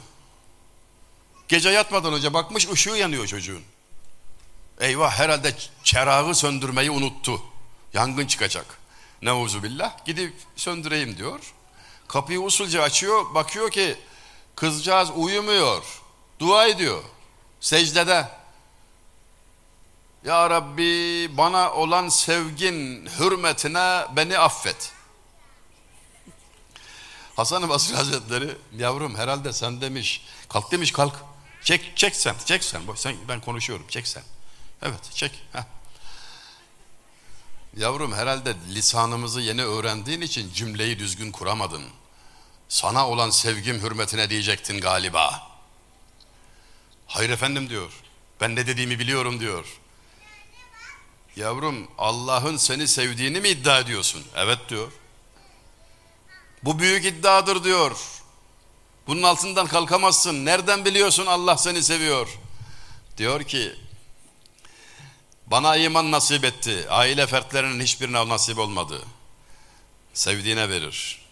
[1.48, 3.62] Gece yatmadan önce bakmış ışığı yanıyor çocuğun.
[4.80, 5.54] Eyvah herhalde
[5.84, 7.42] çerağı söndürmeyi unuttu.
[7.94, 8.78] Yangın çıkacak.
[9.22, 11.40] Neuzu billah gidip söndüreyim diyor.
[12.08, 13.96] Kapıyı usulca açıyor bakıyor ki
[14.56, 15.84] kızcağız uyumuyor.
[16.38, 17.02] Dua ediyor.
[17.60, 18.28] Secdede.
[20.26, 24.92] Ya Rabbi bana olan sevgin hürmetine beni affet.
[27.36, 31.14] Hasan-ı Basri Hazretleri yavrum herhalde sen demiş kalk demiş kalk.
[31.62, 32.82] Çek çek sen çek sen.
[32.96, 34.22] Sen ben konuşuyorum çek sen.
[34.82, 35.32] Evet çek.
[35.52, 35.62] Heh.
[37.76, 41.84] Yavrum herhalde lisanımızı yeni öğrendiğin için cümleyi düzgün kuramadın.
[42.68, 45.48] Sana olan sevgim hürmetine diyecektin galiba.
[47.06, 47.92] Hayır efendim diyor.
[48.40, 49.80] Ben ne dediğimi biliyorum diyor.
[51.36, 54.24] Yavrum Allah'ın seni sevdiğini mi iddia ediyorsun?
[54.36, 54.92] Evet diyor.
[56.62, 57.96] Bu büyük iddiadır diyor.
[59.06, 60.44] Bunun altından kalkamazsın.
[60.44, 62.38] Nereden biliyorsun Allah seni seviyor?
[63.18, 63.72] Diyor ki
[65.46, 66.86] bana iman nasip etti.
[66.90, 69.02] Aile fertlerinin hiçbirine nasip olmadı.
[70.14, 71.22] Sevdiğine verir.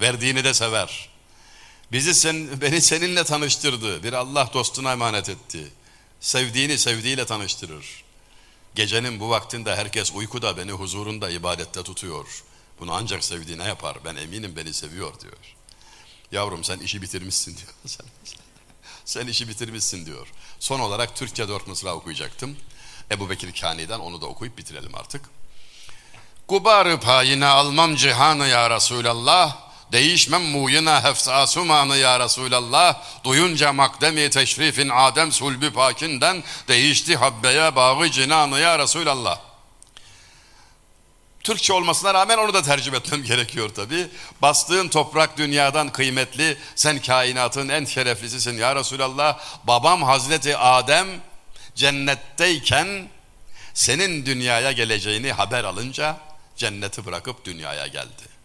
[0.00, 1.08] Verdiğini de sever.
[1.92, 4.02] Bizi sen, beni seninle tanıştırdı.
[4.02, 5.72] Bir Allah dostuna emanet etti.
[6.20, 8.07] Sevdiğini sevdiğiyle tanıştırır.
[8.78, 12.44] Gecenin bu vaktinde herkes uykuda beni huzurunda ibadette tutuyor.
[12.80, 13.98] Bunu ancak sevdiğine yapar.
[14.04, 15.56] Ben eminim beni seviyor diyor.
[16.32, 17.74] Yavrum sen işi bitirmişsin diyor.
[17.86, 18.06] Sen,
[19.04, 20.32] sen işi bitirmişsin diyor.
[20.60, 22.56] Son olarak Türkçe dört mısra okuyacaktım.
[23.10, 25.24] Ebu Bekir Kani'den onu da okuyup bitirelim artık.
[26.48, 29.67] Kubarı payine almam cihanı ya Resulallah.
[29.92, 33.02] Değişmem muyuna hefsasumanı ya Resulallah.
[33.24, 39.38] Duyunca makdemi teşrifin Adem sulbü pakinden değişti habbeye bağı cinanı ya Resulallah.
[41.44, 44.08] Türkçe olmasına rağmen onu da tercüme etmem gerekiyor tabi.
[44.42, 49.38] Bastığın toprak dünyadan kıymetli, sen kainatın en şereflisisin ya Resulallah.
[49.64, 51.06] Babam Hazreti Adem
[51.74, 53.08] cennetteyken
[53.74, 56.16] senin dünyaya geleceğini haber alınca
[56.56, 58.37] cenneti bırakıp dünyaya geldi.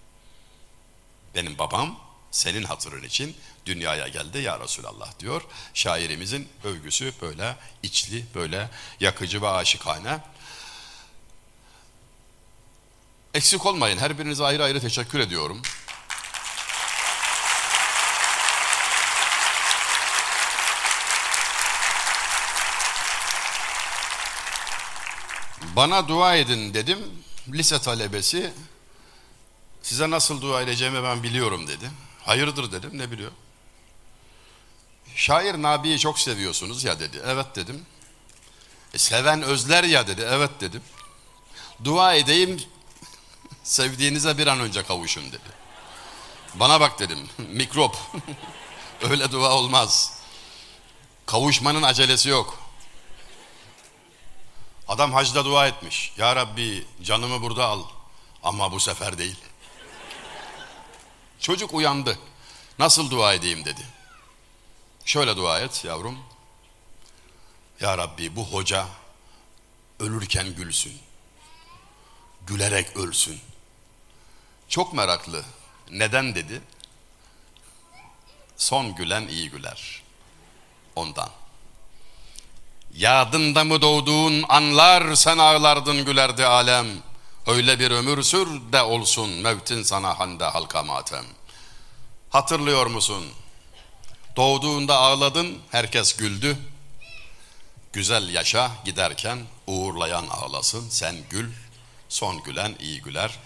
[1.35, 1.99] Benim babam
[2.31, 5.41] senin hatırın için dünyaya geldi ya Resulallah diyor.
[5.73, 8.69] Şairimizin övgüsü böyle içli, böyle
[8.99, 10.19] yakıcı ve aşıkane.
[13.34, 13.97] Eksik olmayın.
[13.97, 15.61] Her birinize ayrı ayrı teşekkür ediyorum.
[25.76, 26.99] Bana dua edin dedim.
[27.47, 28.53] Lise talebesi
[29.84, 31.91] size nasıl dua edeceğimi ben biliyorum dedi.
[32.26, 33.31] Hayırdır dedim ne biliyor?
[35.15, 37.22] Şair Nabi'yi çok seviyorsunuz ya dedi.
[37.26, 37.85] Evet dedim.
[38.93, 40.27] E, seven özler ya dedi.
[40.30, 40.81] Evet dedim.
[41.84, 42.64] Dua edeyim
[43.64, 45.64] sevdiğinize bir an önce kavuşun dedi.
[46.55, 47.30] Bana bak dedim.
[47.38, 47.97] Mikrop.
[49.10, 50.19] Öyle dua olmaz.
[51.26, 52.60] Kavuşmanın acelesi yok.
[54.88, 56.14] Adam hacda dua etmiş.
[56.18, 57.84] Ya Rabbi canımı burada al.
[58.43, 59.35] Ama bu sefer değil.
[61.44, 62.20] Çocuk uyandı.
[62.80, 63.82] Nasıl dua edeyim dedi.
[65.06, 66.20] Şöyle dua et yavrum.
[67.82, 68.88] Ya Rabbi bu hoca
[69.99, 70.99] ölürken gülsün.
[72.48, 73.40] Gülerek ölsün.
[74.70, 75.44] Çok meraklı.
[75.91, 76.61] Neden dedi?
[78.57, 80.03] Son gülen iyi güler.
[80.95, 81.30] Ondan.
[82.94, 86.88] Yadında mı doğduğun anlar sen ağlardın gülerdi alem.
[87.48, 91.26] Öyle bir ömür sür de olsun mevtin sana hande halka matem.
[92.30, 93.26] Hatırlıyor musun?
[94.36, 96.57] Doğduğunda ağladın, herkes güldü.
[97.94, 101.52] Güzel yaşa giderken uğurlayan ağlasın, sen gül,
[102.10, 103.40] son gülen iyi güler.